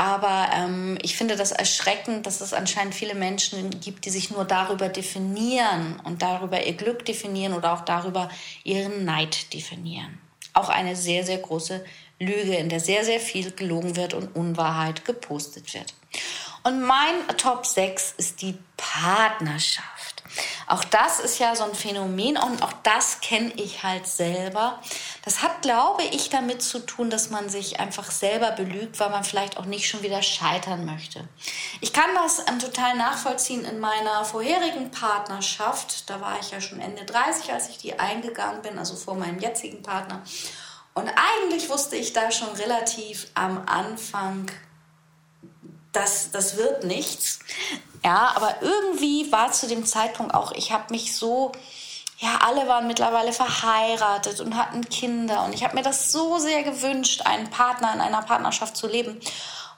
Aber 0.00 0.48
ähm, 0.54 0.96
ich 1.02 1.14
finde 1.14 1.36
das 1.36 1.52
erschreckend, 1.52 2.26
dass 2.26 2.40
es 2.40 2.54
anscheinend 2.54 2.94
viele 2.94 3.14
Menschen 3.14 3.68
gibt, 3.80 4.06
die 4.06 4.10
sich 4.10 4.30
nur 4.30 4.46
darüber 4.46 4.88
definieren 4.88 6.00
und 6.04 6.22
darüber 6.22 6.64
ihr 6.64 6.72
Glück 6.72 7.04
definieren 7.04 7.52
oder 7.52 7.74
auch 7.74 7.82
darüber 7.82 8.30
ihren 8.64 9.04
Neid 9.04 9.52
definieren. 9.52 10.18
Auch 10.54 10.70
eine 10.70 10.96
sehr, 10.96 11.26
sehr 11.26 11.36
große 11.36 11.84
Lüge, 12.18 12.56
in 12.56 12.70
der 12.70 12.80
sehr, 12.80 13.04
sehr 13.04 13.20
viel 13.20 13.50
gelogen 13.50 13.94
wird 13.94 14.14
und 14.14 14.34
Unwahrheit 14.34 15.04
gepostet 15.04 15.74
wird. 15.74 15.92
Und 16.62 16.80
mein 16.80 17.36
Top 17.36 17.66
6 17.66 18.14
ist 18.16 18.40
die 18.40 18.56
Partnerschaft. 18.78 19.99
Auch 20.70 20.84
das 20.84 21.18
ist 21.18 21.40
ja 21.40 21.56
so 21.56 21.64
ein 21.64 21.74
Phänomen 21.74 22.36
und 22.36 22.62
auch 22.62 22.72
das 22.84 23.20
kenne 23.20 23.52
ich 23.56 23.82
halt 23.82 24.06
selber. 24.06 24.78
Das 25.24 25.42
hat, 25.42 25.62
glaube 25.62 26.04
ich, 26.04 26.30
damit 26.30 26.62
zu 26.62 26.78
tun, 26.78 27.10
dass 27.10 27.28
man 27.28 27.48
sich 27.48 27.80
einfach 27.80 28.08
selber 28.12 28.52
belügt, 28.52 29.00
weil 29.00 29.10
man 29.10 29.24
vielleicht 29.24 29.56
auch 29.56 29.64
nicht 29.64 29.88
schon 29.88 30.04
wieder 30.04 30.22
scheitern 30.22 30.84
möchte. 30.84 31.26
Ich 31.80 31.92
kann 31.92 32.10
das 32.14 32.44
ähm, 32.46 32.60
total 32.60 32.96
nachvollziehen 32.96 33.64
in 33.64 33.80
meiner 33.80 34.24
vorherigen 34.24 34.92
Partnerschaft. 34.92 36.08
Da 36.08 36.20
war 36.20 36.38
ich 36.38 36.52
ja 36.52 36.60
schon 36.60 36.78
Ende 36.78 37.04
30, 37.04 37.52
als 37.52 37.68
ich 37.68 37.78
die 37.78 37.98
eingegangen 37.98 38.62
bin, 38.62 38.78
also 38.78 38.94
vor 38.94 39.16
meinem 39.16 39.40
jetzigen 39.40 39.82
Partner. 39.82 40.22
Und 40.94 41.08
eigentlich 41.08 41.68
wusste 41.68 41.96
ich 41.96 42.12
da 42.12 42.30
schon 42.30 42.50
relativ 42.50 43.26
am 43.34 43.66
Anfang, 43.66 44.48
dass 45.90 46.30
das 46.30 46.56
wird 46.56 46.84
nichts. 46.84 47.40
Ja, 48.04 48.32
aber 48.34 48.56
irgendwie 48.62 49.30
war 49.30 49.52
zu 49.52 49.68
dem 49.68 49.84
Zeitpunkt 49.84 50.34
auch, 50.34 50.52
ich 50.52 50.72
habe 50.72 50.84
mich 50.90 51.14
so, 51.14 51.52
ja, 52.18 52.38
alle 52.46 52.66
waren 52.66 52.86
mittlerweile 52.86 53.32
verheiratet 53.32 54.40
und 54.40 54.56
hatten 54.56 54.88
Kinder 54.88 55.44
und 55.44 55.54
ich 55.54 55.64
habe 55.64 55.74
mir 55.74 55.82
das 55.82 56.10
so 56.10 56.38
sehr 56.38 56.62
gewünscht, 56.62 57.22
einen 57.24 57.50
Partner 57.50 57.92
in 57.94 58.00
einer 58.00 58.22
Partnerschaft 58.22 58.76
zu 58.76 58.86
leben. 58.86 59.20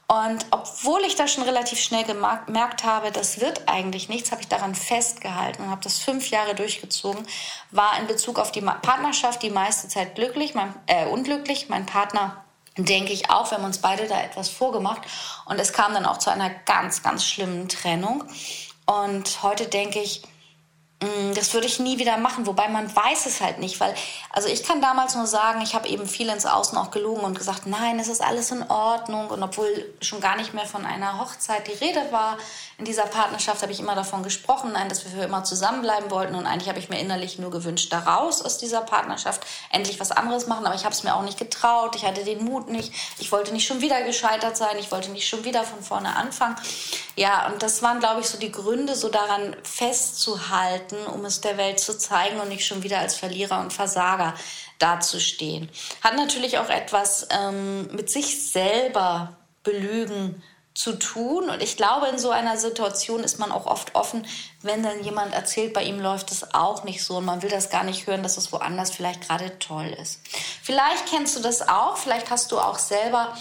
Und 0.09 0.45
obwohl 0.51 1.01
ich 1.03 1.15
da 1.15 1.27
schon 1.27 1.45
relativ 1.45 1.81
schnell 1.81 2.05
gemerkt 2.05 2.85
habe, 2.85 3.13
das 3.13 3.41
wird 3.41 3.63
eigentlich 3.67 4.09
nichts, 4.11 4.31
habe 4.31 4.43
ich 4.43 4.49
daran 4.49 4.75
festgehalten 4.75 5.63
und 5.63 5.71
habe 5.71 5.83
das 5.83 6.01
fünf 6.01 6.29
Jahre 6.29 6.55
durchgezogen. 6.55 7.27
War 7.71 7.99
in 7.99 8.07
Bezug 8.09 8.39
auf 8.39 8.53
die 8.53 8.61
Partnerschaft 8.61 9.43
die 9.43 9.51
meiste 9.51 9.89
Zeit 9.89 10.15
glücklich, 10.15 10.55
mein, 10.55 10.75
äh, 10.87 11.07
unglücklich. 11.07 11.71
Mein 11.71 11.87
Partner 11.87 12.45
denke 12.77 13.13
ich 13.13 13.31
auch, 13.31 13.51
wir 13.51 13.59
haben 13.59 13.65
uns 13.65 13.79
beide 13.79 14.07
da 14.07 14.21
etwas 14.21 14.49
vorgemacht. 14.49 15.03
Und 15.47 15.61
es 15.61 15.73
kam 15.73 15.95
dann 15.95 16.07
auch 16.07 16.19
zu 16.19 16.31
einer 16.31 16.51
ganz, 16.51 17.03
ganz 17.03 17.25
schlimmen 17.25 17.69
Trennung. 17.69 18.25
Und 18.87 19.43
heute 19.43 19.67
denke 19.67 20.01
ich, 20.01 20.23
das 21.35 21.53
würde 21.53 21.67
ich 21.67 21.81
nie 21.81 21.99
wieder 21.99 22.17
machen, 22.17 22.47
wobei 22.47 22.69
man 22.69 22.95
weiß 22.95 23.27
es 23.27 23.41
halt 23.41 23.59
nicht, 23.59 23.81
weil, 23.81 23.95
also 24.31 24.49
ich 24.49 24.63
kann 24.63 24.81
damals 24.81 25.15
nur 25.15 25.27
sagen, 25.27 25.61
ich 25.63 25.75
habe 25.75 25.89
eben 25.89 26.07
viel 26.07 26.29
ins 26.29 26.47
Außen 26.47 26.79
auch 26.79 26.91
gelogen 26.91 27.23
und 27.23 27.37
gesagt, 27.37 27.67
nein, 27.67 27.99
es 27.99 28.09
ist 28.09 28.23
alles 28.23 28.51
in 28.51 28.63
Ordnung. 28.71 29.29
Und 29.29 29.43
obwohl 29.43 29.93
schon 30.01 30.21
gar 30.21 30.37
nicht 30.37 30.55
mehr 30.55 30.67
von 30.67 30.85
einer 30.85 31.19
Hochzeit 31.21 31.67
die 31.67 31.85
Rede 31.85 32.01
war 32.11 32.39
in 32.79 32.85
dieser 32.85 33.05
Partnerschaft, 33.05 33.63
habe 33.63 33.73
ich 33.73 33.81
immer 33.81 33.95
davon 33.95 34.23
gesprochen, 34.23 34.73
nein, 34.73 34.89
dass 34.89 35.05
wir 35.05 35.11
für 35.11 35.25
immer 35.25 35.45
zusammenbleiben 35.45 36.11
wollten. 36.11 36.35
Und 36.35 36.47
eigentlich 36.47 36.69
habe 36.69 36.79
ich 36.79 36.89
mir 36.89 37.01
innerlich 37.01 37.39
nur 37.39 37.51
gewünscht, 37.51 37.93
da 37.93 38.01
raus 38.01 38.43
aus 38.43 38.59
dieser 38.59 38.81
Partnerschaft, 38.83 39.43
endlich 39.71 39.99
was 40.01 40.11
anderes 40.11 40.47
machen, 40.47 40.67
aber 40.67 40.75
ich 40.75 40.85
habe 40.85 40.95
es 40.95 41.03
mir 41.03 41.15
auch 41.15 41.23
nicht 41.23 41.39
getraut, 41.39 41.97
ich 41.97 42.05
hatte 42.05 42.25
den 42.25 42.45
Mut 42.45 42.69
nicht, 42.69 42.93
ich 43.19 43.33
wollte 43.33 43.53
nicht 43.53 43.67
schon 43.67 43.81
wieder 43.81 44.03
gescheitert 44.03 44.57
sein, 44.57 44.77
ich 44.79 44.91
wollte 44.91 45.11
nicht 45.11 45.29
schon 45.29 45.45
wieder 45.45 45.65
von 45.65 45.83
vorne 45.83 46.17
anfangen. 46.17 46.57
Ja, 47.17 47.47
und 47.47 47.63
das 47.63 47.83
waren, 47.83 48.01
glaube 48.01 48.21
ich, 48.21 48.27
so 48.27 48.39
die 48.39 48.53
Gründe, 48.53 48.95
so 48.95 49.09
daran 49.09 49.55
festzuhalten, 49.63 50.92
halten, 50.93 51.07
um 51.07 51.25
es 51.25 51.41
der 51.41 51.57
Welt 51.57 51.81
zu 51.81 51.97
zeigen 51.97 52.41
und 52.41 52.49
nicht 52.49 52.67
schon 52.67 52.83
wieder 52.83 52.99
als 52.99 53.17
Verlierer 53.17 53.61
und 53.61 53.73
Versager 53.73 54.35
dazustehen. 54.79 55.69
Hat 56.03 56.17
natürlich 56.17 56.59
auch 56.59 56.69
etwas 56.69 57.29
ähm, 57.31 57.89
mit 57.93 58.11
sich 58.11 58.51
selber 58.51 59.37
belügen 59.63 60.43
zu 60.75 60.99
tun. 60.99 61.51
Und 61.51 61.63
ich 61.63 61.77
glaube, 61.77 62.07
in 62.09 62.19
so 62.19 62.31
einer 62.31 62.57
Situation 62.57 63.23
ist 63.23 63.39
man 63.39 63.53
auch 63.53 63.67
oft 63.67 63.95
offen, 63.95 64.27
wenn 64.63 64.83
dann 64.83 65.05
jemand 65.05 65.35
erzählt, 65.35 65.75
bei 65.75 65.85
ihm 65.85 66.01
läuft 66.01 66.33
es 66.33 66.55
auch 66.55 66.85
nicht 66.85 67.05
so 67.05 67.19
und 67.19 67.27
man 67.27 67.43
will 67.43 67.51
das 67.51 67.69
gar 67.69 67.85
nicht 67.85 68.07
hören, 68.07 68.23
dass 68.23 68.39
es 68.39 68.53
woanders 68.53 68.91
vielleicht 68.91 69.29
gerade 69.29 69.59
toll 69.59 69.95
ist. 70.01 70.21
Vielleicht 70.63 71.07
kennst 71.11 71.37
du 71.37 71.41
das 71.41 71.69
auch, 71.69 71.99
vielleicht 71.99 72.31
hast 72.31 72.53
du 72.53 72.59
auch 72.59 72.79
selber 72.79 73.37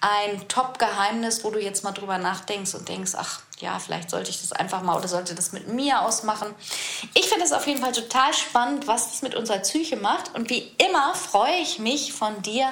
ein 0.00 0.46
Top-Geheimnis, 0.48 1.44
wo 1.44 1.50
du 1.50 1.60
jetzt 1.60 1.84
mal 1.84 1.92
drüber 1.92 2.18
nachdenkst 2.18 2.74
und 2.74 2.88
denkst, 2.88 3.12
ach 3.16 3.40
ja, 3.58 3.78
vielleicht 3.78 4.10
sollte 4.10 4.30
ich 4.30 4.40
das 4.40 4.52
einfach 4.52 4.82
mal 4.82 4.96
oder 4.96 5.08
sollte 5.08 5.34
das 5.34 5.52
mit 5.52 5.68
mir 5.68 6.02
ausmachen. 6.02 6.54
Ich 7.14 7.28
finde 7.28 7.44
es 7.44 7.52
auf 7.52 7.66
jeden 7.66 7.80
Fall 7.80 7.92
total 7.92 8.34
spannend, 8.34 8.86
was 8.86 9.10
das 9.10 9.22
mit 9.22 9.34
unserer 9.34 9.58
Psyche 9.58 9.96
macht. 9.96 10.34
Und 10.34 10.50
wie 10.50 10.74
immer 10.78 11.14
freue 11.14 11.56
ich 11.56 11.78
mich 11.78 12.12
von 12.12 12.42
dir 12.42 12.70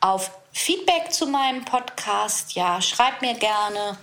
auf 0.00 0.30
Feedback 0.52 1.12
zu 1.12 1.26
meinem 1.26 1.64
Podcast. 1.64 2.52
Ja, 2.52 2.82
schreib 2.82 3.22
mir 3.22 3.34
gerne, 3.34 3.96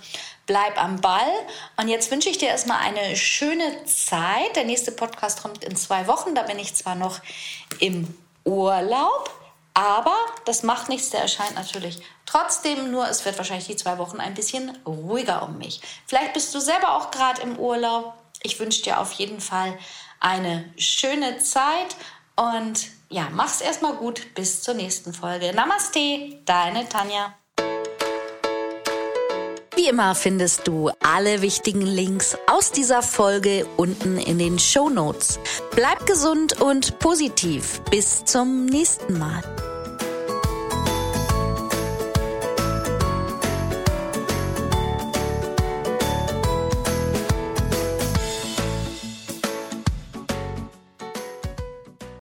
bleib 0.46 0.82
am 0.82 1.00
Ball. 1.00 1.30
Und 1.76 1.88
jetzt 1.88 2.10
wünsche 2.10 2.30
ich 2.30 2.38
dir 2.38 2.48
erstmal 2.48 2.78
eine 2.78 3.16
schöne 3.16 3.84
Zeit. 3.84 4.56
Der 4.56 4.64
nächste 4.64 4.90
Podcast 4.90 5.42
kommt 5.42 5.62
in 5.62 5.76
zwei 5.76 6.08
Wochen. 6.08 6.34
Da 6.34 6.42
bin 6.42 6.58
ich 6.58 6.74
zwar 6.74 6.96
noch 6.96 7.20
im 7.78 8.12
Urlaub, 8.44 9.30
aber 9.78 10.16
das 10.44 10.64
macht 10.64 10.88
nichts. 10.88 11.10
Der 11.10 11.20
erscheint 11.20 11.54
natürlich 11.54 12.00
trotzdem 12.26 12.90
nur. 12.90 13.08
Es 13.08 13.24
wird 13.24 13.38
wahrscheinlich 13.38 13.68
die 13.68 13.76
zwei 13.76 13.96
Wochen 13.98 14.18
ein 14.18 14.34
bisschen 14.34 14.76
ruhiger 14.84 15.44
um 15.44 15.56
mich. 15.56 15.80
Vielleicht 16.08 16.32
bist 16.32 16.52
du 16.52 16.58
selber 16.58 16.96
auch 16.96 17.12
gerade 17.12 17.42
im 17.42 17.56
Urlaub. 17.56 18.14
Ich 18.42 18.58
wünsche 18.58 18.82
dir 18.82 18.98
auf 18.98 19.12
jeden 19.12 19.40
Fall 19.40 19.78
eine 20.18 20.64
schöne 20.76 21.38
Zeit 21.38 21.94
und 22.34 22.88
ja, 23.08 23.28
mach's 23.30 23.60
erstmal 23.60 23.94
gut. 23.94 24.34
Bis 24.34 24.62
zur 24.62 24.74
nächsten 24.74 25.14
Folge. 25.14 25.52
Namaste, 25.54 26.40
deine 26.44 26.88
Tanja. 26.88 27.34
Wie 29.76 29.86
immer 29.86 30.16
findest 30.16 30.66
du 30.66 30.90
alle 31.04 31.40
wichtigen 31.40 31.82
Links 31.82 32.36
aus 32.48 32.72
dieser 32.72 33.00
Folge 33.00 33.64
unten 33.76 34.18
in 34.18 34.40
den 34.40 34.58
Show 34.58 34.88
Notes. 34.88 35.38
Bleib 35.70 36.04
gesund 36.04 36.60
und 36.60 36.98
positiv. 36.98 37.80
Bis 37.92 38.24
zum 38.24 38.66
nächsten 38.66 39.16
Mal. 39.20 39.67